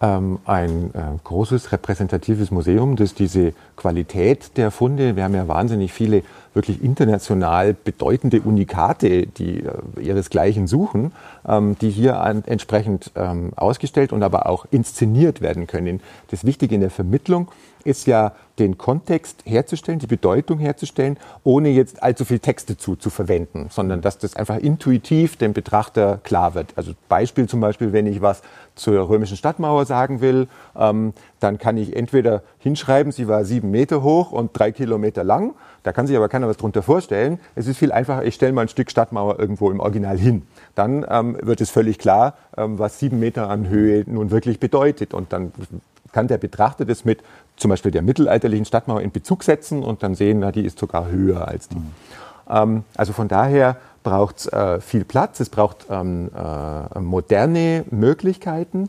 Ähm, 0.00 0.40
ein 0.46 0.92
äh, 0.94 1.18
großes 1.22 1.70
repräsentatives 1.70 2.50
Museum, 2.50 2.96
das 2.96 3.14
diese 3.14 3.52
Qualität 3.82 4.56
der 4.56 4.70
Funde, 4.70 5.16
wir 5.16 5.24
haben 5.24 5.34
ja 5.34 5.48
wahnsinnig 5.48 5.92
viele 5.92 6.22
wirklich 6.54 6.84
international 6.84 7.74
bedeutende 7.74 8.40
Unikate, 8.40 9.26
die 9.26 9.64
äh, 9.64 10.00
ihresgleichen 10.00 10.68
suchen, 10.68 11.10
ähm, 11.48 11.76
die 11.80 11.90
hier 11.90 12.14
entsprechend 12.46 13.10
ähm, 13.16 13.50
ausgestellt 13.56 14.12
und 14.12 14.22
aber 14.22 14.46
auch 14.46 14.66
inszeniert 14.70 15.40
werden 15.40 15.66
können. 15.66 16.00
Das 16.30 16.44
Wichtige 16.44 16.76
in 16.76 16.80
der 16.80 16.90
Vermittlung 16.90 17.50
ist 17.84 18.06
ja 18.06 18.32
den 18.60 18.78
Kontext 18.78 19.42
herzustellen, 19.44 19.98
die 19.98 20.06
Bedeutung 20.06 20.60
herzustellen, 20.60 21.16
ohne 21.42 21.70
jetzt 21.70 22.02
allzu 22.04 22.24
viel 22.24 22.38
Texte 22.38 22.76
zu, 22.76 22.94
zu 22.94 23.10
verwenden, 23.10 23.66
sondern 23.70 24.00
dass 24.00 24.18
das 24.18 24.36
einfach 24.36 24.58
intuitiv 24.58 25.36
dem 25.36 25.52
Betrachter 25.52 26.20
klar 26.22 26.54
wird. 26.54 26.74
Also 26.76 26.92
Beispiel 27.08 27.48
zum 27.48 27.60
Beispiel, 27.60 27.92
wenn 27.92 28.06
ich 28.06 28.22
was 28.22 28.42
zur 28.76 29.08
römischen 29.08 29.36
Stadtmauer 29.36 29.86
sagen 29.86 30.20
will, 30.20 30.46
ähm, 30.76 31.12
dann 31.42 31.58
kann 31.58 31.76
ich 31.76 31.96
entweder 31.96 32.42
hinschreiben, 32.58 33.12
sie 33.12 33.28
war 33.28 33.44
sieben 33.44 33.70
Meter 33.70 34.02
hoch 34.02 34.32
und 34.32 34.50
drei 34.52 34.72
Kilometer 34.72 35.24
lang. 35.24 35.54
Da 35.82 35.92
kann 35.92 36.06
sich 36.06 36.16
aber 36.16 36.28
keiner 36.28 36.48
was 36.48 36.56
drunter 36.56 36.82
vorstellen. 36.82 37.40
Es 37.54 37.66
ist 37.66 37.78
viel 37.78 37.92
einfacher, 37.92 38.24
ich 38.24 38.34
stelle 38.34 38.52
mal 38.52 38.62
ein 38.62 38.68
Stück 38.68 38.90
Stadtmauer 38.90 39.38
irgendwo 39.38 39.70
im 39.70 39.80
Original 39.80 40.18
hin. 40.18 40.42
Dann 40.74 41.04
ähm, 41.08 41.36
wird 41.42 41.60
es 41.60 41.70
völlig 41.70 41.98
klar, 41.98 42.34
ähm, 42.56 42.78
was 42.78 42.98
sieben 42.98 43.18
Meter 43.18 43.48
an 43.50 43.68
Höhe 43.68 44.04
nun 44.06 44.30
wirklich 44.30 44.60
bedeutet. 44.60 45.14
Und 45.14 45.32
dann 45.32 45.52
kann 46.12 46.28
der 46.28 46.38
Betrachter 46.38 46.84
das 46.84 47.04
mit 47.04 47.20
zum 47.56 47.70
Beispiel 47.70 47.90
der 47.90 48.02
mittelalterlichen 48.02 48.64
Stadtmauer 48.64 49.00
in 49.00 49.10
Bezug 49.10 49.42
setzen 49.42 49.82
und 49.82 50.02
dann 50.02 50.14
sehen, 50.14 50.38
na, 50.40 50.52
die 50.52 50.64
ist 50.64 50.78
sogar 50.78 51.10
höher 51.10 51.48
als 51.48 51.68
die. 51.68 51.76
Mhm. 51.76 51.92
Ähm, 52.48 52.84
also 52.96 53.12
von 53.12 53.28
daher 53.28 53.76
braucht 54.02 54.38
es 54.38 54.46
äh, 54.46 54.80
viel 54.80 55.04
Platz, 55.04 55.40
es 55.40 55.48
braucht 55.48 55.86
ähm, 55.90 56.30
äh, 56.34 56.98
moderne 57.00 57.84
Möglichkeiten 57.90 58.88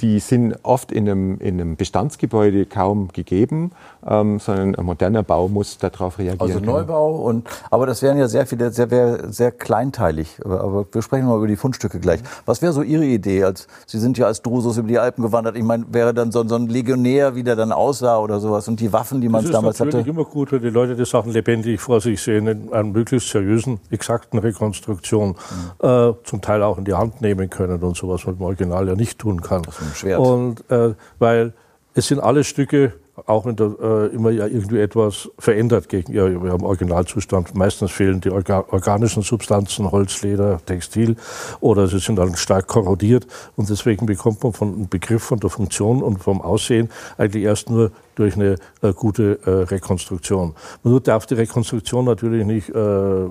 die 0.00 0.18
sind 0.18 0.56
oft 0.62 0.92
in 0.92 1.08
einem, 1.08 1.38
in 1.38 1.60
einem 1.60 1.76
Bestandsgebäude 1.76 2.64
kaum 2.66 3.08
gegeben, 3.08 3.72
ähm, 4.06 4.38
sondern 4.38 4.74
ein 4.74 4.84
moderner 4.84 5.22
Bau 5.22 5.48
muss 5.48 5.78
darauf 5.78 6.18
reagieren. 6.18 6.40
Also 6.40 6.60
Neubau 6.60 7.16
und 7.16 7.46
aber 7.70 7.86
das 7.86 8.02
wären 8.02 8.18
ja 8.18 8.28
sehr 8.28 8.46
viele, 8.46 8.70
sehr, 8.70 8.88
sehr, 8.88 9.30
sehr 9.30 9.52
kleinteilig. 9.52 10.40
Aber, 10.44 10.60
aber 10.62 10.86
wir 10.90 11.02
sprechen 11.02 11.26
mal 11.26 11.36
über 11.36 11.46
die 11.46 11.56
Fundstücke 11.56 12.00
gleich. 12.00 12.20
Was 12.46 12.62
wäre 12.62 12.72
so 12.72 12.82
Ihre 12.82 13.04
Idee? 13.04 13.44
Als 13.44 13.66
Sie 13.86 13.98
sind 13.98 14.16
ja 14.16 14.26
als 14.26 14.42
Drusus 14.42 14.78
über 14.78 14.88
die 14.88 14.98
Alpen 14.98 15.22
gewandert. 15.22 15.56
Ich 15.56 15.62
meine, 15.62 15.84
wäre 15.90 16.14
dann 16.14 16.32
so, 16.32 16.46
so, 16.46 16.56
ein 16.56 16.68
Legionär, 16.68 17.34
wie 17.34 17.42
der 17.42 17.56
dann 17.56 17.72
aussah 17.72 18.18
oder 18.18 18.40
sowas 18.40 18.68
und 18.68 18.80
die 18.80 18.92
Waffen, 18.92 19.20
die 19.20 19.28
man 19.28 19.44
damals 19.50 19.80
hatte. 19.80 19.90
Das 19.90 20.00
ist 20.00 20.06
immer 20.06 20.24
gut, 20.24 20.52
wenn 20.52 20.62
die 20.62 20.70
Leute 20.70 20.96
die 20.96 21.04
Sachen 21.04 21.32
lebendig 21.32 21.80
vor 21.80 22.00
sich 22.00 22.22
sehen, 22.22 22.46
in 22.46 22.72
einer 22.72 22.84
möglichst 22.84 23.28
seriösen, 23.28 23.80
exakten 23.90 24.38
Rekonstruktion, 24.38 25.36
mhm. 25.80 25.86
äh, 25.86 26.12
zum 26.24 26.40
Teil 26.40 26.62
auch 26.62 26.78
in 26.78 26.84
die 26.84 26.94
Hand 26.94 27.20
nehmen 27.20 27.50
können 27.50 27.82
und 27.82 27.96
sowas, 27.96 28.22
was 28.22 28.26
man 28.26 28.36
im 28.36 28.42
Original 28.42 28.88
ja 28.88 28.94
nicht 28.94 29.18
tun 29.18 29.42
kann. 29.42 29.62
Schwert. 29.94 30.20
Und 30.20 30.68
äh, 30.70 30.94
weil 31.18 31.52
es 31.94 32.08
sind 32.08 32.20
alle 32.20 32.44
Stücke 32.44 32.94
auch 33.26 33.46
wenn 33.46 33.56
da 33.56 33.70
äh, 33.80 34.06
immer 34.08 34.30
ja 34.30 34.46
irgendwie 34.46 34.78
etwas 34.78 35.28
verändert 35.38 35.88
gegen 35.88 36.12
ja, 36.12 36.42
wir 36.42 36.52
haben 36.52 36.64
Originalzustand. 36.64 37.54
Meistens 37.54 37.90
fehlen 37.90 38.20
die 38.20 38.30
orga 38.30 38.64
organischen 38.68 39.22
Substanzen, 39.22 39.90
Holz, 39.90 40.22
Leder, 40.22 40.60
Textil 40.64 41.16
oder 41.60 41.86
sie 41.88 41.98
sind 41.98 42.16
dann 42.16 42.36
stark 42.36 42.66
korrodiert 42.66 43.26
und 43.56 43.68
deswegen 43.68 44.06
bekommt 44.06 44.42
man 44.42 44.52
von 44.52 44.74
einem 44.74 44.88
Begriff 44.88 45.22
von 45.22 45.40
der 45.40 45.50
Funktion 45.50 46.02
und 46.02 46.18
vom 46.18 46.40
Aussehen 46.40 46.90
eigentlich 47.18 47.44
erst 47.44 47.70
nur 47.70 47.90
durch 48.20 48.36
eine 48.36 48.56
äh, 48.82 48.92
gute 48.92 49.40
äh, 49.46 49.50
Rekonstruktion. 49.50 50.54
Man 50.82 51.02
darf 51.02 51.24
die 51.24 51.34
Rekonstruktion 51.34 52.04
natürlich 52.04 52.44
nicht 52.44 52.68
äh, 52.68 53.26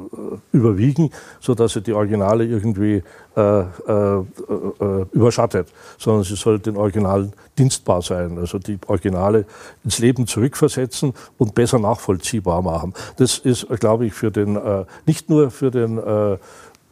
überwiegen, 0.52 1.12
so 1.39 1.54
dass 1.54 1.73
sie 1.73 1.82
die 1.82 1.93
Originale 1.93 2.43
irgendwie 2.43 3.04
äh, 3.38 3.60
äh, 3.62 4.25
überschattet, 5.12 5.67
sondern 5.99 6.23
sie 6.23 6.36
soll 6.36 6.58
den 6.58 6.75
Originalen 6.75 7.34
dienstbar 7.58 8.02
sein, 8.02 8.39
also 8.39 8.58
die 8.58 8.80
Originale 8.88 9.45
ins 9.84 9.99
Leben 9.99 10.25
zurückversetzen 10.25 11.13
und 11.38 11.54
besser 11.54 11.78
nachvollziehbar 11.78 12.63
machen. 12.63 12.93
Das 13.17 13.38
ist, 13.38 13.67
glaube 13.80 14.08
ich, 14.08 14.13
für 14.13 14.32
den, 14.32 14.56
äh, 14.56 14.86
nicht 15.06 15.30
nur 15.30 15.52
für 15.52 15.69
den 15.69 15.99
äh, 15.99 16.38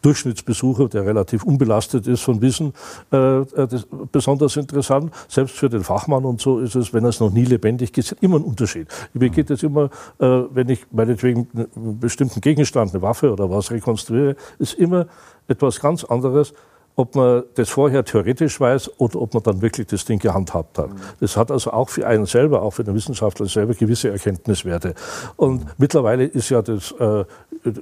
Durchschnittsbesucher, 0.02 0.88
der 0.88 1.06
relativ 1.06 1.44
unbelastet 1.44 2.06
ist 2.06 2.22
von 2.22 2.40
Wissen, 2.40 2.72
äh, 3.12 3.40
äh 3.40 3.68
besonders 4.12 4.56
interessant. 4.56 5.12
Selbst 5.28 5.56
für 5.56 5.68
den 5.68 5.82
Fachmann 5.82 6.24
und 6.24 6.40
so 6.40 6.60
ist 6.60 6.74
es, 6.74 6.92
wenn 6.92 7.04
er 7.04 7.10
es 7.10 7.20
noch 7.20 7.30
nie 7.30 7.44
lebendig 7.44 7.92
gesehen 7.92 8.18
immer 8.20 8.36
ein 8.36 8.44
Unterschied. 8.44 8.88
Mir 9.12 9.30
geht 9.30 9.50
es 9.50 9.62
immer, 9.62 9.90
äh, 10.18 10.26
wenn 10.26 10.68
ich 10.68 10.86
meinetwegen 10.90 11.48
einen 11.54 11.98
bestimmten 11.98 12.40
Gegenstand, 12.40 12.92
eine 12.92 13.02
Waffe 13.02 13.32
oder 13.32 13.50
was 13.50 13.70
rekonstruiere, 13.70 14.36
ist 14.58 14.74
immer 14.74 15.06
etwas 15.48 15.80
ganz 15.80 16.04
anderes, 16.04 16.52
ob 16.98 17.14
man 17.14 17.44
das 17.54 17.68
vorher 17.68 18.04
theoretisch 18.04 18.60
weiß 18.60 18.98
oder 18.98 19.20
ob 19.20 19.32
man 19.32 19.42
dann 19.44 19.62
wirklich 19.62 19.86
das 19.86 20.04
Ding 20.04 20.18
gehandhabt 20.18 20.78
hat. 20.78 20.90
Das 21.20 21.36
hat 21.36 21.52
also 21.52 21.70
auch 21.70 21.88
für 21.88 22.04
einen 22.04 22.26
selber, 22.26 22.62
auch 22.62 22.72
für 22.72 22.82
den 22.82 22.94
Wissenschaftler 22.94 23.46
selber 23.46 23.74
gewisse 23.74 24.10
Erkenntniswerte. 24.10 24.94
Und 25.36 25.64
mittlerweile 25.78 26.24
ist 26.24 26.50
ja 26.50 26.60
das 26.60 26.90
äh, 26.98 27.24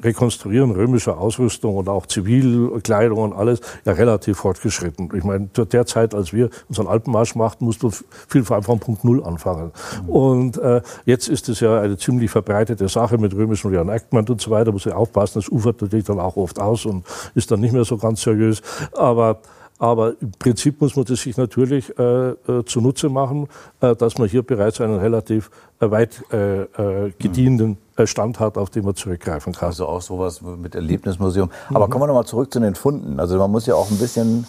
Rekonstruieren 0.03 0.70
römischer 0.70 1.18
Ausrüstung 1.18 1.77
und 1.77 1.88
auch 1.88 2.07
Zivilkleidung 2.07 3.18
und 3.18 3.33
alles 3.33 3.61
ja 3.85 3.92
relativ 3.92 4.38
fortgeschritten. 4.38 5.11
Ich 5.14 5.25
meine, 5.25 5.53
zu 5.53 5.64
der 5.64 5.87
Zeit, 5.87 6.14
als 6.14 6.33
wir 6.33 6.51
unseren 6.68 6.87
Alpenmarsch 6.87 7.35
machten, 7.35 7.64
musst 7.64 7.83
du 7.83 7.90
viel 8.29 8.44
vor 8.44 8.57
allem 8.57 8.64
von 8.64 8.79
Punkt 8.79 9.05
Null 9.05 9.25
anfangen. 9.25 9.72
Und 10.07 10.59
äh, 10.59 10.83
jetzt 11.05 11.29
ist 11.29 11.49
es 11.49 11.61
ja 11.61 11.81
eine 11.81 11.96
ziemlich 11.96 12.31
verbreitete 12.31 12.88
Sache 12.88 13.18
mit 13.18 13.35
römischem 13.35 13.70
Reenactment 13.70 14.31
und 14.31 14.40
so 14.40 14.51
weiter. 14.51 14.72
Muss 14.72 14.87
ich 14.87 14.92
aufpassen, 14.92 15.40
das 15.40 15.49
ufert 15.49 15.81
natürlich 15.81 16.07
dann 16.07 16.20
auch 16.20 16.37
oft 16.37 16.59
aus 16.59 16.87
und 16.87 17.05
ist 17.35 17.51
dann 17.51 17.61
nicht 17.61 17.72
mehr 17.72 17.85
so 17.85 17.96
ganz 17.96 18.22
seriös. 18.22 18.62
Aber 18.92 19.40
aber 19.79 20.15
im 20.21 20.33
Prinzip 20.33 20.81
muss 20.81 20.97
man 20.97 21.05
das 21.05 21.21
sich 21.21 21.37
natürlich 21.37 21.99
äh, 21.99 22.31
äh, 22.31 22.65
zunutze 22.65 23.09
machen, 23.09 23.49
äh, 23.81 23.95
dass 23.95 24.17
man 24.19 24.29
hier 24.29 24.43
bereits 24.43 24.81
einen 24.81 24.99
relativ 24.99 25.51
äh, 25.81 25.91
weit 25.91 26.23
äh, 26.33 26.62
äh, 26.62 27.12
gedienten 27.19 27.77
Stand 28.05 28.41
hat, 28.41 28.59
auf 28.59 28.71
den 28.71 28.85
man 28.85 28.95
zurückgreifen 28.95 29.53
kann. 29.53 29.69
Also 29.69 29.87
auch 29.87 30.03
sowas 30.03 30.41
mit 30.43 30.75
Erlebnismuseum. 30.75 31.51
Aber 31.69 31.87
mhm. 31.87 31.91
kommen 31.91 32.03
wir 32.03 32.07
nochmal 32.09 32.27
zurück 32.27 32.53
zu 32.53 32.61
den 32.61 32.75
Funden. 32.75 33.21
Also 33.21 33.39
man 33.39 33.51
muss 33.51 33.67
ja 33.67 33.75
auch 33.75 33.91
ein 33.91 33.99
bisschen 33.99 34.47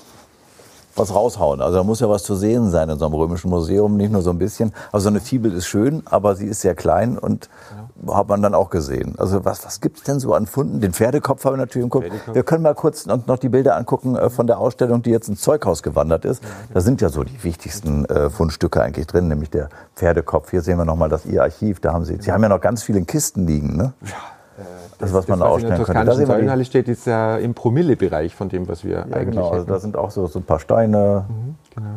was 0.96 1.14
raushauen. 1.14 1.62
Also 1.62 1.78
da 1.78 1.84
muss 1.84 2.00
ja 2.00 2.10
was 2.10 2.24
zu 2.24 2.36
sehen 2.36 2.70
sein 2.70 2.90
in 2.90 2.98
so 2.98 3.06
einem 3.06 3.14
römischen 3.14 3.50
Museum, 3.50 3.98
nicht 3.98 4.12
nur 4.12 4.22
so 4.22 4.32
ein 4.32 4.38
bisschen. 4.38 4.74
Also 4.92 5.06
so 5.06 5.10
eine 5.10 5.20
Fibel 5.20 5.54
ist 5.54 5.68
schön, 5.68 6.04
aber 6.06 6.36
sie 6.36 6.48
ist 6.48 6.62
sehr 6.62 6.76
klein 6.76 7.18
und 7.18 7.50
ja. 7.72 7.87
Hat 8.08 8.28
man 8.28 8.42
dann 8.42 8.54
auch 8.54 8.70
gesehen. 8.70 9.16
Also 9.18 9.46
was, 9.46 9.66
was 9.66 9.82
gibt's 9.82 10.04
denn 10.04 10.20
so 10.20 10.34
an 10.34 10.46
Funden? 10.46 10.80
Den 10.82 10.94
Pferdekopf 10.94 11.44
haben 11.46 11.54
wir 11.54 11.58
natürlich 11.58 11.84
im 11.84 11.90
Kopf. 11.90 12.06
Wir 12.32 12.44
können 12.44 12.64
mal 12.64 12.76
kurz 12.76 13.06
noch 13.06 13.38
die 13.38 13.50
Bilder 13.50 13.76
angucken 13.76 14.16
äh, 14.16 14.30
von 14.30 14.48
der 14.48 14.60
Ausstellung, 14.60 15.02
die 15.02 15.12
jetzt 15.12 15.30
ins 15.30 15.42
Zeughaus 15.42 15.84
gewandert 15.84 16.26
ist. 16.26 16.44
Da 16.74 16.82
sind 16.82 17.02
ja 17.02 17.10
so 17.10 17.24
die 17.24 17.44
wichtigsten 17.44 18.06
äh, 18.06 18.30
Fundstücke 18.30 18.82
eigentlich 18.82 19.08
drin, 19.08 19.28
nämlich 19.28 19.50
der 19.50 19.70
Pferdekopf. 19.96 20.52
Hier 20.52 20.62
sehen 20.62 20.78
wir 20.78 20.86
nochmal 20.86 21.10
das 21.10 21.26
Ihr 21.26 21.42
Archiv. 21.42 21.80
Da 21.80 21.94
haben 21.94 22.06
Sie, 22.06 22.18
Sie 22.20 22.32
haben 22.32 22.44
ja 22.44 22.50
noch 22.50 22.62
ganz 22.62 22.84
viele 22.84 23.02
Kisten 23.04 23.48
liegen, 23.48 23.76
ne? 23.76 23.94
Ja 24.06 24.14
das, 25.00 25.14
was 25.14 25.28
man 25.28 25.40
das, 25.40 25.48
was 25.48 25.54
ausstellen 25.54 25.74
in 25.74 25.78
der 25.78 25.86
toskanischen 25.86 26.26
Säulenhalle 26.26 26.66
steht, 26.66 26.88
ist 26.88 27.06
ja 27.06 27.38
im 27.38 27.54
Promillebereich 27.54 28.36
von 28.36 28.50
dem, 28.50 28.68
was 28.68 28.84
wir 28.84 28.92
ja, 28.96 29.04
eigentlich 29.04 29.36
genau. 29.36 29.50
Also 29.50 29.66
da 29.66 29.80
sind 29.80 29.96
auch 29.96 30.12
so, 30.12 30.28
so 30.28 30.40
ein 30.40 30.44
paar 30.44 30.60
Steine. 30.60 31.26
Mhm, 31.28 31.56
genau. 31.76 31.90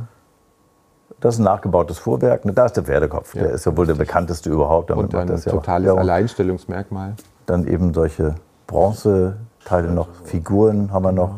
Das 1.20 1.34
ist 1.34 1.40
ein 1.40 1.44
nachgebautes 1.44 1.98
Fuhrwerk. 1.98 2.42
Da 2.44 2.66
ist 2.66 2.76
der 2.76 2.84
Pferdekopf. 2.84 3.34
Ja, 3.34 3.42
der 3.42 3.50
ist 3.52 3.66
ja 3.66 3.76
wohl 3.76 3.86
der 3.86 3.94
bekannteste 3.94 4.50
überhaupt. 4.50 4.90
Damit 4.90 5.04
Und 5.04 5.14
ein 5.14 5.28
das 5.28 5.44
totales 5.44 5.86
ja 5.86 5.94
Alleinstellungsmerkmal. 5.94 7.14
Dann 7.46 7.66
eben 7.66 7.92
solche 7.92 8.36
Bronzeteile 8.66 9.90
noch, 9.92 10.08
Figuren 10.24 10.92
haben 10.92 11.04
wir 11.04 11.12
noch. 11.12 11.34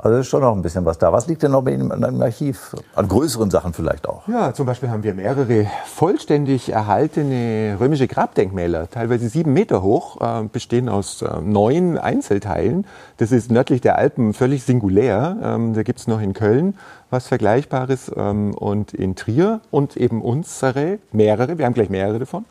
Also 0.00 0.18
ist 0.18 0.28
schon 0.28 0.42
noch 0.42 0.54
ein 0.54 0.62
bisschen 0.62 0.84
was 0.84 0.98
da. 0.98 1.12
Was 1.12 1.26
liegt 1.26 1.42
denn 1.42 1.50
noch 1.50 1.62
bei 1.62 1.72
Ihnen 1.72 1.90
im 1.90 2.22
Archiv? 2.22 2.76
An 2.94 3.08
größeren 3.08 3.50
Sachen 3.50 3.72
vielleicht 3.72 4.08
auch? 4.08 4.28
Ja, 4.28 4.54
zum 4.54 4.64
Beispiel 4.64 4.90
haben 4.90 5.02
wir 5.02 5.12
mehrere 5.12 5.66
vollständig 5.86 6.70
erhaltene 6.70 7.76
römische 7.80 8.06
Grabdenkmäler, 8.06 8.88
teilweise 8.88 9.28
sieben 9.28 9.52
Meter 9.54 9.82
hoch, 9.82 10.20
äh, 10.20 10.44
bestehen 10.44 10.88
aus 10.88 11.22
äh, 11.22 11.40
neun 11.42 11.98
Einzelteilen. 11.98 12.86
Das 13.16 13.32
ist 13.32 13.50
nördlich 13.50 13.80
der 13.80 13.98
Alpen 13.98 14.34
völlig 14.34 14.62
singulär. 14.62 15.36
Ähm, 15.42 15.74
da 15.74 15.82
gibt 15.82 15.98
es 15.98 16.06
noch 16.06 16.20
in 16.20 16.32
Köln 16.32 16.74
was 17.10 17.26
Vergleichbares 17.26 18.12
ähm, 18.16 18.54
und 18.54 18.94
in 18.94 19.16
Trier 19.16 19.60
und 19.70 19.96
eben 19.96 20.22
unsere, 20.22 20.98
mehrere, 21.12 21.58
wir 21.58 21.64
haben 21.64 21.74
gleich 21.74 21.90
mehrere 21.90 22.20
davon. 22.20 22.44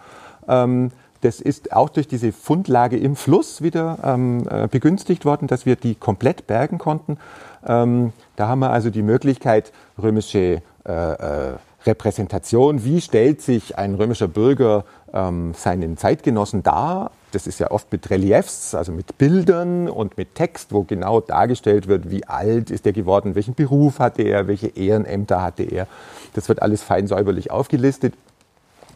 Ähm, 0.47 0.91
das 1.21 1.41
ist 1.41 1.73
auch 1.73 1.89
durch 1.89 2.07
diese 2.07 2.31
Fundlage 2.31 2.97
im 2.97 3.15
Fluss 3.15 3.61
wieder 3.61 3.99
ähm, 4.03 4.47
äh, 4.49 4.67
begünstigt 4.67 5.25
worden, 5.25 5.47
dass 5.47 5.65
wir 5.65 5.75
die 5.75 5.95
komplett 5.95 6.47
bergen 6.47 6.77
konnten. 6.77 7.17
Ähm, 7.65 8.13
da 8.35 8.47
haben 8.47 8.59
wir 8.59 8.69
also 8.69 8.89
die 8.89 9.01
Möglichkeit, 9.01 9.71
römische 10.01 10.61
äh, 10.85 10.91
äh, 10.91 11.53
Repräsentation, 11.85 12.83
wie 12.83 13.01
stellt 13.01 13.41
sich 13.41 13.77
ein 13.77 13.95
römischer 13.95 14.27
Bürger 14.27 14.83
ähm, 15.13 15.53
seinen 15.53 15.97
Zeitgenossen 15.97 16.63
dar. 16.63 17.11
Das 17.31 17.47
ist 17.47 17.59
ja 17.59 17.71
oft 17.71 17.91
mit 17.91 18.09
Reliefs, 18.09 18.75
also 18.75 18.91
mit 18.91 19.17
Bildern 19.17 19.89
und 19.89 20.17
mit 20.17 20.35
Text, 20.35 20.73
wo 20.73 20.83
genau 20.83 21.19
dargestellt 21.19 21.87
wird, 21.87 22.09
wie 22.09 22.25
alt 22.25 22.71
ist 22.71 22.85
er 22.85 22.93
geworden, 22.93 23.35
welchen 23.35 23.53
Beruf 23.53 23.99
hatte 23.99 24.23
er, 24.23 24.47
welche 24.47 24.67
Ehrenämter 24.67 25.41
hatte 25.41 25.63
er. 25.63 25.87
Das 26.33 26.49
wird 26.49 26.61
alles 26.61 26.83
fein 26.83 27.07
säuberlich 27.07 27.51
aufgelistet. 27.51 28.13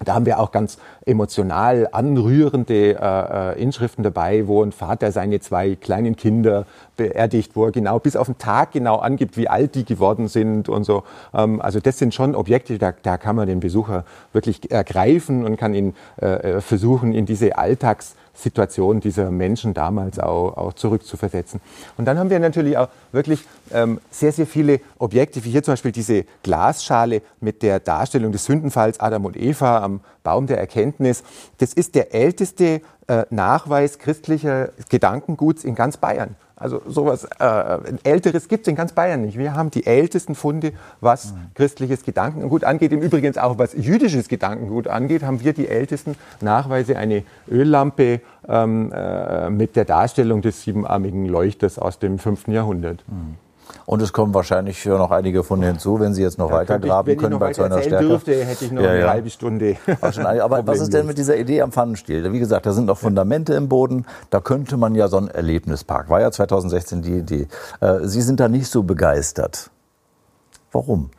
Da 0.04 0.16
haben 0.16 0.26
wir 0.26 0.40
auch 0.40 0.52
ganz 0.52 0.78
emotional 1.06 1.88
anrührende 1.92 3.00
äh, 3.00 3.52
äh, 3.54 3.62
Inschriften 3.62 4.04
dabei, 4.04 4.48
wo 4.48 4.64
ein 4.64 4.72
Vater 4.72 5.12
seine 5.12 5.40
zwei 5.40 5.76
kleinen 5.76 6.16
Kinder 6.16 6.66
beerdigt, 6.98 7.56
wo 7.56 7.66
er 7.66 7.72
genau 7.72 8.00
bis 8.00 8.16
auf 8.16 8.28
den 8.28 8.38
Tag 8.38 8.72
genau 8.72 8.98
angibt, 8.98 9.38
wie 9.38 9.48
alt 9.48 9.76
die 9.76 9.86
geworden 9.86 10.28
sind 10.28 10.70
und 10.70 10.84
so. 10.84 11.04
Ähm, 11.34 11.62
also 11.62 11.80
das 11.80 12.00
sind 12.00 12.14
schon 12.14 12.36
Objekte, 12.36 12.78
da, 12.78 12.94
da 13.04 13.18
kann 13.18 13.36
man 13.36 13.48
den 13.48 13.60
Besucher 13.60 14.06
wirklich 14.34 14.72
ergreifen 14.72 15.46
und 15.46 15.58
kann 15.58 15.74
ihn 15.74 15.94
äh, 16.22 16.26
äh 16.26 16.62
versuchen, 16.62 17.14
in 17.14 17.26
diese 17.26 17.58
Alltags 17.58 18.16
Situation 18.34 19.00
dieser 19.00 19.32
Menschen 19.32 19.74
damals 19.74 20.20
auch, 20.20 20.58
auch 20.58 20.74
zurückzuversetzen. 20.74 21.62
Und 21.98 22.06
dann 22.06 22.18
haben 22.18 22.30
wir 22.30 22.40
natürlich 22.40 22.78
auch 22.78 22.90
wirklich 23.12 23.44
ähm, 23.72 24.00
sehr, 24.10 24.32
sehr 24.32 24.48
viele 24.48 24.80
Objekte, 24.98 25.44
wie 25.44 25.52
hier 25.52 25.64
zum 25.64 25.74
Beispiel 25.74 25.92
diese 25.92 26.26
Glasschale 26.44 27.22
mit 27.40 27.62
der 27.62 27.80
Darstellung 27.80 28.32
des 28.32 28.46
Sündenfalls 28.46 29.00
Adam 29.00 29.26
und 29.26 29.38
Eva 29.38 29.84
am 29.84 30.02
Baum 30.24 30.48
der 30.48 30.60
Erkenntnis. 30.60 31.24
Das 31.58 31.74
ist 31.74 31.96
der 31.96 32.14
älteste 32.14 32.82
äh, 33.08 33.26
Nachweis 33.30 34.00
christlicher 34.00 34.70
Gedankenguts 34.90 35.64
in 35.64 35.76
ganz 35.76 35.98
Bayern. 35.98 36.36
Also 36.62 36.82
sowas 36.88 37.28
äh, 37.40 37.80
Älteres 38.04 38.48
gibt 38.48 38.68
es 38.68 38.68
in 38.70 38.76
ganz 38.76 38.94
Bayern 38.94 39.24
nicht. 39.24 39.38
Wir 39.38 39.56
haben 39.56 39.72
die 39.72 39.86
ältesten 39.86 40.36
Funde, 40.36 40.74
was 41.00 41.34
mhm. 41.34 41.38
christliches 41.56 42.04
Gedankengut 42.04 42.64
angeht. 42.64 42.92
Im 42.92 43.02
Übrigen 43.02 43.38
auch 43.38 43.58
was 43.58 43.74
jüdisches 43.74 44.28
Gedankengut 44.28 44.88
angeht, 44.88 45.24
haben 45.24 45.42
wir 45.42 45.54
die 45.54 45.68
ältesten 45.68 46.16
Nachweise. 46.40 46.98
Eine 46.98 47.24
Öllampe 47.50 48.22
ähm, 48.48 48.92
äh, 48.94 49.50
mit 49.50 49.76
der 49.76 49.86
Darstellung 49.86 50.42
des 50.42 50.62
siebenarmigen 50.62 51.26
Leuchters 51.26 51.80
aus 51.80 51.98
dem 51.98 52.20
5. 52.20 52.48
Jahrhundert. 52.50 53.04
Mhm. 53.08 53.38
Und 53.86 54.02
es 54.02 54.14
kommen 54.14 54.34
wahrscheinlich 54.34 54.86
noch 54.86 55.12
einige 55.12 55.44
Funde 55.44 55.68
hinzu, 55.68 56.00
wenn 56.00 56.14
Sie 56.14 56.22
jetzt 56.22 56.38
noch 56.38 56.50
ja, 56.50 56.58
weiter 56.58 56.80
graben 56.80 57.18
können 57.18 57.40
bei 57.40 57.54
so 57.54 57.64
einer 57.64 57.82
Stärke. 57.82 58.08
dürfte, 58.08 58.46
hätte 58.46 58.66
ich 58.66 58.72
noch 58.72 58.82
ja, 58.82 58.92
eine 58.92 59.10
halbe 59.10 59.30
Stunde. 59.30 59.78
Aber 60.42 60.66
was 60.68 60.80
ist 60.80 60.94
denn 60.94 61.06
mit 61.06 61.18
dieser 61.18 61.38
Idee 61.38 61.62
am 61.62 61.72
Pfannenstiel? 61.72 62.32
Wie 62.32 62.40
gesagt, 62.40 62.66
da 62.66 62.74
sind 62.74 62.86
noch 62.86 62.98
Fundamente 62.98 63.54
im 63.54 63.70
Boden. 63.70 64.06
Da 64.30 64.40
könnte 64.40 64.78
man 64.78 64.96
ja 64.96 65.08
so 65.08 65.18
einen 65.18 65.28
Erlebnispark. 65.28 66.10
War 66.10 66.22
ja 66.22 66.32
2016 66.32 67.02
die 67.02 67.18
Idee. 67.18 67.48
Äh, 67.80 68.00
Sie 68.04 68.22
sind 68.22 68.40
da 68.40 68.48
nicht 68.48 68.68
so 68.68 68.84
begeistert. 68.84 69.72
Warum? 70.72 71.12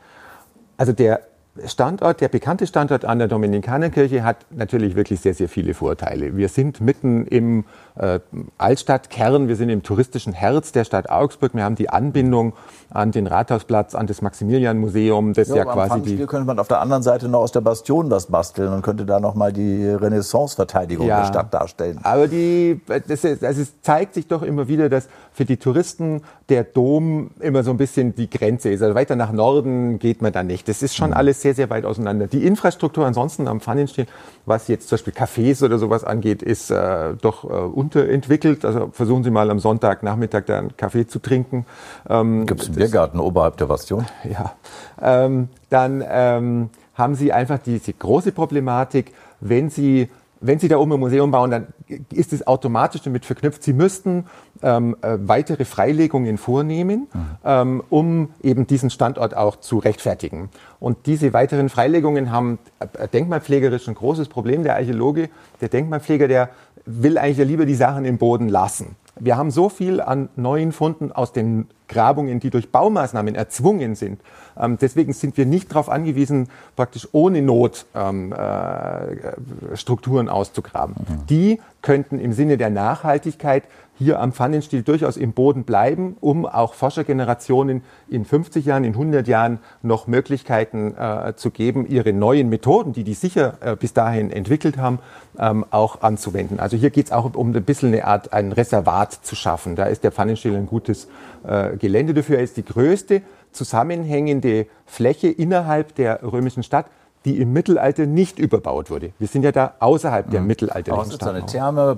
Also 0.77 0.93
der 0.93 1.21
Standort, 1.67 2.23
der 2.23 2.29
bekannte 2.29 2.67
Standort 2.67 3.05
an 3.05 3.19
der 3.19 3.29
Dominikanerkirche 3.29 4.25
hat 4.25 4.47
natürlich 4.51 4.97
wirklich 4.97 5.21
sehr, 5.21 5.35
sehr 5.35 5.51
viele 5.51 5.75
Vorteile. 5.75 6.35
Wir 6.35 6.49
sind 6.49 6.81
mitten 6.81 7.27
im 7.27 7.65
äh, 7.95 8.21
Altstadtkern, 8.57 9.49
wir 9.49 9.57
sind 9.57 9.69
im 9.69 9.83
touristischen 9.83 10.33
Herz 10.33 10.73
der 10.73 10.85
Stadt 10.85 11.11
Augsburg. 11.11 11.55
Wir 11.55 11.65
haben 11.65 11.75
die 11.75 11.91
Anbindung 11.91 12.55
an 12.95 13.11
den 13.11 13.27
Rathausplatz, 13.27 13.95
an 13.95 14.07
das 14.07 14.23
Maximilianmuseum, 14.23 15.33
das 15.33 15.49
ja, 15.49 15.57
ja 15.57 15.65
quasi 15.65 16.01
die. 16.03 16.27
könnte 16.27 16.47
man 16.47 16.59
auf 16.59 16.69
der 16.69 16.81
anderen 16.81 17.03
Seite 17.03 17.29
noch 17.29 17.41
aus 17.41 17.53
der 17.53 17.61
Bastion 17.61 18.11
was 18.11 18.27
basteln 18.27 18.73
und 18.73 18.83
könnte 18.83 19.07
da 19.07 19.21
noch 19.21 19.35
mal 19.35 19.53
die 19.53 19.89
Renaissance-Verteidigung 19.89 21.07
ja, 21.07 21.21
der 21.21 21.27
Stadt 21.27 21.55
darstellen. 21.55 21.99
Aber 22.03 22.29
die, 22.29 22.81
das, 22.87 23.25
ist, 23.25 23.45
also 23.45 23.63
es 23.63 23.81
zeigt 23.81 24.15
sich 24.15 24.27
doch 24.27 24.43
immer 24.43 24.69
wieder, 24.69 24.89
dass 24.89 25.09
für 25.33 25.45
die 25.45 25.57
Touristen 25.57 26.23
der 26.49 26.65
Dom 26.65 27.31
immer 27.41 27.63
so 27.63 27.71
ein 27.71 27.79
bisschen 27.79 28.15
die 28.15 28.29
Grenze 28.29 28.71
ist. 28.71 28.83
Also 28.83 28.95
weiter 28.95 29.17
nach 29.17 29.33
Norden 29.33 29.99
geht 29.99 30.21
man 30.21 30.33
da 30.33 30.43
nicht. 30.43 30.69
Das 30.69 30.83
ist 30.83 30.95
schon 30.95 31.11
mhm. 31.11 31.17
alles 31.17 31.41
sehr, 31.41 31.55
sehr 31.55 31.71
weit 31.71 31.87
auseinander. 31.87 32.27
Die 32.27 32.45
Infrastruktur 32.45 33.07
ansonsten 33.07 33.49
am 33.49 33.61
Pfannenstiel, 33.61 34.07
was 34.45 34.69
jetzt 34.69 34.89
zum 34.89 34.97
Beispiel 34.97 35.15
Cafés 35.15 35.65
oder 35.65 35.79
sowas 35.79 36.05
angeht, 36.05 36.43
ist 36.43 36.71
äh, 36.71 37.15
doch 37.21 37.45
äh, 37.45 37.47
unterentwickelt. 37.47 38.65
Also 38.65 38.91
versuchen 38.93 39.25
Sie 39.25 39.31
mal 39.31 39.51
am 39.51 39.59
Sonntagnachmittag 39.59 40.45
da 40.47 40.59
einen 40.59 40.77
Kaffee 40.77 41.07
zu 41.07 41.21
trinken. 41.21 41.65
Ähm, 42.09 42.47
Gibt 42.47 42.63
es 42.63 42.69
einen 42.69 42.77
Biergarten 42.85 43.21
oberhalb 43.21 43.57
der 43.57 43.67
Bastion? 43.67 44.07
Ja. 44.25 44.53
Ähm, 45.01 45.49
dann 45.69 46.05
ähm, 46.09 46.71
haben 46.95 47.15
Sie 47.15 47.33
einfach 47.33 47.59
diese 47.59 47.93
große 47.93 48.33
Problematik, 48.33 49.13
wenn 49.41 49.71
Sie 49.71 50.09
wenn 50.43 50.59
Sie 50.59 50.69
da 50.69 50.77
oben 50.77 50.93
ein 50.93 51.01
Museum 51.01 51.31
bauen, 51.31 51.51
dann 51.51 51.67
ist 52.13 52.33
es 52.33 52.47
automatisch 52.47 53.03
damit 53.03 53.25
verknüpft, 53.25 53.63
Sie 53.63 53.73
müssten 53.73 54.27
ähm, 54.63 54.97
äh, 55.01 55.17
weitere 55.21 55.65
Freilegungen 55.65 56.37
vornehmen, 56.37 57.07
mhm. 57.13 57.27
ähm, 57.45 57.83
um 57.91 58.29
eben 58.43 58.67
diesen 58.67 58.91
Standort 58.91 59.37
auch 59.37 59.57
zu 59.57 59.79
rechtfertigen. 59.79 60.51
Und 60.81 61.07
diese 61.07 61.33
weiteren 61.33 61.69
Freilegungen 61.69 62.33
haben 62.33 62.59
äh, 62.81 63.09
denkmalpflegerisch 63.09 63.89
ein 63.89 63.95
großes 63.95 64.29
Problem. 64.29 64.65
Der 64.65 64.77
Archäologe, 64.77 65.31
der 65.61 65.69
Denkmalpfleger, 65.69 66.29
der 66.29 66.51
will 66.85 67.19
eigentlich 67.19 67.39
ja 67.39 67.45
lieber 67.45 67.65
die 67.65 67.77
Sachen 67.77 68.05
im 68.05 68.19
Boden 68.19 68.49
lassen. 68.49 68.97
Wir 69.25 69.37
haben 69.37 69.53
so 69.53 69.69
viel 69.69 70.01
an 70.01 70.31
neuen 70.35 70.73
Funden 70.73 71.13
aus 71.13 71.33
den 71.33 71.69
Grabungen, 71.87 72.41
die 72.41 72.51
durch 72.51 72.73
Baumaßnahmen 72.73 73.37
erzwungen 73.37 73.95
sind. 73.95 74.21
Ähm, 74.59 74.79
deswegen 74.81 75.13
sind 75.13 75.37
wir 75.37 75.47
nicht 75.47 75.71
darauf 75.71 75.89
angewiesen, 75.89 76.49
praktisch 76.75 77.07
ohne 77.13 77.41
Not 77.41 77.87
ähm, 77.95 78.33
äh, 78.33 79.77
Strukturen 79.77 80.29
auszugraben. 80.29 80.97
Mhm. 80.99 81.27
Die 81.29 81.61
könnten 81.83 82.19
im 82.19 82.33
Sinne 82.33 82.57
der 82.57 82.71
Nachhaltigkeit 82.71 83.63
hier 83.99 84.21
am 84.21 84.33
Pfannenstiel 84.33 84.83
durchaus 84.83 85.17
im 85.17 85.33
Boden 85.33 85.65
bleiben, 85.65 86.17
um 86.21 86.47
auch 86.47 86.75
Forschergenerationen 86.75 87.83
in 88.09 88.25
50 88.25 88.65
Jahren, 88.65 88.85
in 88.85 88.93
100 88.93 89.29
Jahren 89.29 89.59
noch 89.83 90.07
Möglichkeiten 90.07 90.95
äh, 90.97 91.35
zu 91.37 91.51
geben, 91.51 91.87
ihre 91.87 92.13
neuen 92.13 92.49
Methoden, 92.49 92.93
die 92.93 93.05
die 93.05 93.15
sicher 93.15 93.59
äh, 93.61 93.77
bis 93.77 93.93
dahin 93.93 94.31
entwickelt 94.31 94.77
haben, 94.79 94.99
ähm, 95.39 95.65
auch 95.71 96.03
anzuwenden. 96.03 96.59
Also 96.59 96.77
hier 96.77 96.91
geht 96.91 97.07
es 97.07 97.13
auch 97.13 97.35
um 97.35 97.55
ein 97.55 97.65
bisschen 97.65 97.89
eine 97.93 98.07
Art, 98.07 98.33
ein 98.33 98.53
Reservat 98.53 99.13
zu 99.13 99.37
schaffen. 99.37 99.77
Da 99.77 99.85
ist 99.85 100.05
der 100.05 100.13
Pfannenstiel 100.13 100.57
ein 100.57 100.67
gutes 100.67 101.09
äh, 101.45 101.77
Gelände 101.77 102.15
dafür. 102.15 102.39
Er 102.39 102.45
ist 102.45 102.57
die 102.57 102.65
größte 102.65 103.23
zusammenhängende 103.53 104.67
Fläche 104.87 105.29
innerhalb 105.29 105.95
der 105.95 106.23
römischen 106.23 106.63
Stadt 106.63 106.87
die 107.25 107.41
im 107.41 107.53
Mittelalter 107.53 108.07
nicht 108.07 108.39
überbaut 108.39 108.91
wurde. 108.91 109.11
Wir 109.19 109.29
sind 109.29 109.45
ja 109.45 109.53
da 109.53 109.75
außerhalb 109.79 110.31
der 110.31 110.41
mhm. 110.41 110.47
mittelalterlichen 110.49 111.13
Stadt. 111.13 111.29
eine 111.29 111.47
Therme, 111.47 111.97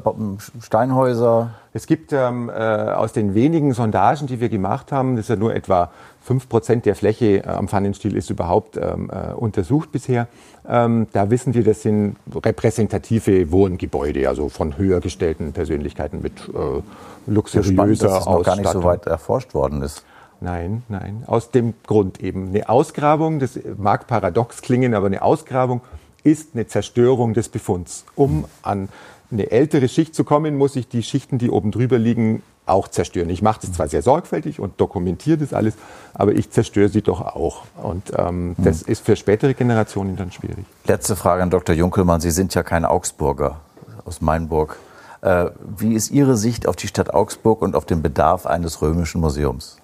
Steinhäuser. 0.60 1.50
Es 1.72 1.86
gibt 1.86 2.12
ähm, 2.12 2.50
äh, 2.50 2.52
aus 2.52 3.12
den 3.12 3.34
wenigen 3.34 3.72
Sondagen, 3.72 4.26
die 4.26 4.40
wir 4.40 4.48
gemacht 4.48 4.92
haben, 4.92 5.16
das 5.16 5.24
ist 5.24 5.30
ja 5.30 5.36
nur 5.36 5.54
etwa 5.54 5.90
5% 6.28 6.82
der 6.82 6.94
Fläche 6.94 7.44
äh, 7.44 7.46
am 7.46 7.68
Pfannenstiel 7.68 8.16
ist 8.16 8.30
überhaupt 8.30 8.76
ähm, 8.76 9.10
äh, 9.10 9.32
untersucht 9.32 9.92
bisher. 9.92 10.28
Ähm, 10.68 11.06
da 11.12 11.30
wissen 11.30 11.54
wir, 11.54 11.64
das 11.64 11.82
sind 11.82 12.16
repräsentative 12.34 13.50
Wohngebäude, 13.50 14.28
also 14.28 14.48
von 14.48 14.78
höher 14.78 15.00
gestellten 15.00 15.52
Persönlichkeiten 15.52 16.22
mit 16.22 16.48
äh, 16.48 17.30
luxuriöser 17.30 17.72
spannend, 17.72 18.02
dass 18.02 18.20
es 18.20 18.26
noch 18.26 18.42
gar 18.42 18.56
nicht 18.56 18.70
so 18.70 18.84
weit 18.84 19.06
erforscht 19.06 19.54
worden 19.54 19.82
ist. 19.82 20.04
Nein, 20.44 20.82
nein. 20.90 21.24
Aus 21.26 21.50
dem 21.50 21.72
Grund 21.86 22.20
eben. 22.20 22.48
Eine 22.48 22.68
Ausgrabung, 22.68 23.38
das 23.38 23.58
mag 23.78 24.06
paradox 24.06 24.60
klingen, 24.60 24.92
aber 24.92 25.06
eine 25.06 25.22
Ausgrabung 25.22 25.80
ist 26.22 26.50
eine 26.52 26.66
Zerstörung 26.66 27.32
des 27.32 27.48
Befunds. 27.48 28.04
Um 28.14 28.44
an 28.60 28.90
eine 29.30 29.50
ältere 29.50 29.88
Schicht 29.88 30.14
zu 30.14 30.22
kommen, 30.22 30.56
muss 30.56 30.76
ich 30.76 30.86
die 30.86 31.02
Schichten, 31.02 31.38
die 31.38 31.50
oben 31.50 31.70
drüber 31.70 31.98
liegen, 31.98 32.42
auch 32.66 32.88
zerstören. 32.88 33.30
Ich 33.30 33.40
mache 33.40 33.60
das 33.62 33.72
zwar 33.72 33.88
sehr 33.88 34.02
sorgfältig 34.02 34.60
und 34.60 34.78
dokumentiere 34.78 35.38
das 35.38 35.54
alles, 35.54 35.74
aber 36.12 36.32
ich 36.32 36.50
zerstöre 36.50 36.90
sie 36.90 37.00
doch 37.00 37.22
auch. 37.22 37.62
Und 37.82 38.12
ähm, 38.16 38.54
das 38.58 38.82
ist 38.82 39.04
für 39.04 39.16
spätere 39.16 39.54
Generationen 39.54 40.16
dann 40.16 40.30
schwierig. 40.30 40.66
Letzte 40.86 41.16
Frage 41.16 41.42
an 41.42 41.48
Dr. 41.48 41.74
Junkelmann. 41.74 42.20
Sie 42.20 42.30
sind 42.30 42.54
ja 42.54 42.62
kein 42.62 42.84
Augsburger 42.84 43.60
aus 44.04 44.20
Mainburg. 44.20 44.78
Äh, 45.22 45.46
wie 45.78 45.94
ist 45.94 46.10
Ihre 46.10 46.36
Sicht 46.36 46.68
auf 46.68 46.76
die 46.76 46.86
Stadt 46.86 47.12
Augsburg 47.14 47.62
und 47.62 47.74
auf 47.74 47.86
den 47.86 48.02
Bedarf 48.02 48.44
eines 48.44 48.82
römischen 48.82 49.22
Museums? 49.22 49.78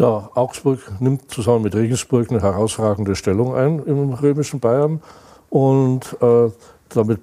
Ja, 0.00 0.30
Augsburg 0.34 0.78
nimmt 0.98 1.30
zusammen 1.30 1.64
mit 1.64 1.74
Regensburg 1.74 2.30
eine 2.30 2.40
herausragende 2.40 3.14
Stellung 3.14 3.54
ein 3.54 3.80
im 3.84 4.14
römischen 4.14 4.58
Bayern 4.58 5.02
und 5.50 6.16
äh, 6.22 6.50
damit 6.88 7.20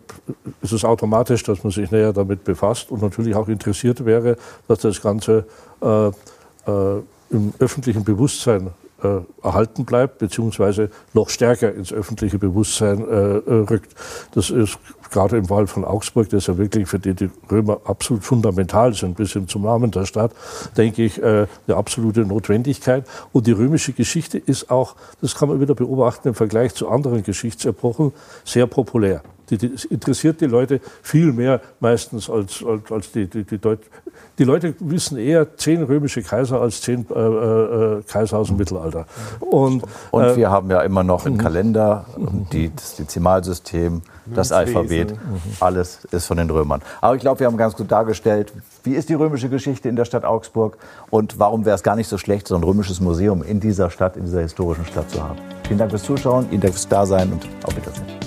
ist 0.62 0.74
es 0.74 0.86
automatisch, 0.86 1.42
dass 1.42 1.64
man 1.64 1.72
sich 1.72 1.90
näher 1.90 2.14
damit 2.14 2.44
befasst 2.44 2.92
und 2.92 3.02
natürlich 3.02 3.34
auch 3.34 3.48
interessiert 3.48 4.06
wäre, 4.06 4.38
dass 4.68 4.78
das 4.78 5.02
Ganze 5.02 5.48
äh, 5.82 6.10
äh, 6.10 7.02
im 7.32 7.52
öffentlichen 7.58 8.04
Bewusstsein 8.04 8.70
äh, 9.02 9.22
erhalten 9.42 9.84
bleibt, 9.84 10.20
beziehungsweise 10.20 10.92
noch 11.14 11.30
stärker 11.30 11.74
ins 11.74 11.92
öffentliche 11.92 12.38
Bewusstsein 12.38 13.00
äh, 13.00 13.38
äh, 13.38 13.54
rückt. 13.72 13.96
Das 14.36 14.52
ist 14.52 14.78
gerade 15.12 15.38
im 15.38 15.46
Fall 15.46 15.68
von 15.68 15.86
Augsburg, 15.86 16.30
das 16.30 16.48
ja 16.48 16.58
wirklich 16.58 16.88
für 16.88 17.00
die, 17.00 17.14
die 17.14 17.30
Römer 17.52 17.82
absolut 17.86 18.24
fundamental 18.24 18.94
sind, 18.94 19.18
bis 19.18 19.34
hin 19.34 19.48
zum 19.48 19.64
Namen 19.64 19.92
der 19.92 20.06
Stadt, 20.06 20.32
denke 20.76 21.04
ich, 21.04 21.22
äh, 21.22 21.48
eine 21.68 21.78
absolute 21.78 22.22
Notwendigkeit. 22.22 23.06
Und 23.32 23.48
die 23.48 23.52
römische 23.52 23.94
Geschichte 23.94 24.38
ist 24.38 24.70
auch, 24.70 24.96
das 25.22 25.36
kann 25.36 25.50
man 25.50 25.60
wieder 25.62 25.76
beobachten 25.76 26.30
im 26.30 26.36
Vergleich 26.36 26.74
zu 26.74 26.90
anderen 26.90 27.24
Geschichtsepochen, 27.24 28.14
sehr 28.44 28.68
populär. 28.68 29.22
Die, 29.50 29.58
die, 29.58 29.72
interessiert 29.90 30.42
die 30.42 30.46
Leute 30.46 30.82
viel 31.02 31.32
mehr 31.32 31.62
meistens 31.80 32.30
als, 32.30 32.64
als, 32.66 32.92
als 32.92 33.12
die, 33.12 33.28
die, 33.28 33.44
die 33.44 33.58
Deut 33.58 33.80
Die 34.38 34.44
Leute 34.44 34.76
wissen 34.80 35.18
eher 35.18 35.58
zehn 35.58 35.82
römische 35.84 36.22
Kaiser 36.22 36.62
als 36.62 36.82
zehn 36.82 37.06
äh, 37.10 37.20
äh, 37.20 38.04
Kaiser 38.04 38.38
aus 38.38 38.48
dem 38.48 38.58
Mittelalter. 38.58 39.06
Und, 39.40 39.84
und 40.12 40.24
äh, 40.24 40.36
wir 40.36 40.52
haben 40.52 40.70
ja 40.70 40.82
immer 40.82 41.04
noch 41.04 41.26
einen 41.26 41.36
mhm. 41.36 41.40
Kalender, 41.40 42.06
die, 42.52 42.72
das 42.76 42.98
Dezimalsystem, 42.98 44.02
das 44.26 44.52
Alphabet. 44.52 44.97
Mhm. 45.06 45.42
Alles 45.60 46.06
ist 46.12 46.26
von 46.26 46.38
den 46.38 46.50
Römern. 46.50 46.82
Aber 47.02 47.16
ich 47.16 47.22
glaube, 47.22 47.40
wir 47.40 47.48
haben 47.48 47.58
ganz 47.58 47.76
gut 47.76 47.92
dargestellt, 47.92 48.54
wie 48.84 48.94
ist 48.94 49.10
die 49.10 49.14
römische 49.14 49.50
Geschichte 49.50 49.90
in 49.90 49.96
der 49.96 50.06
Stadt 50.06 50.26
Augsburg 50.26 50.78
und 51.10 51.40
warum 51.40 51.66
wäre 51.66 51.76
es 51.76 51.84
gar 51.84 51.96
nicht 51.96 52.08
so 52.08 52.18
schlecht, 52.18 52.48
so 52.48 52.56
ein 52.56 52.64
römisches 52.64 53.00
Museum 53.02 53.44
in 53.44 53.60
dieser 53.60 53.90
Stadt, 53.90 54.18
in 54.18 54.26
dieser 54.26 54.42
historischen 54.42 54.86
Stadt 54.86 55.10
zu 55.10 55.24
haben. 55.24 55.40
Vielen 55.68 55.80
Dank 55.80 55.92
fürs 55.92 56.04
Zuschauen, 56.04 56.50
Ihnen 56.52 56.62
Dank 56.62 56.74
fürs 56.74 56.88
Dasein 56.88 57.32
und 57.32 57.48
auf 57.64 57.76
Wiedersehen. 57.76 58.27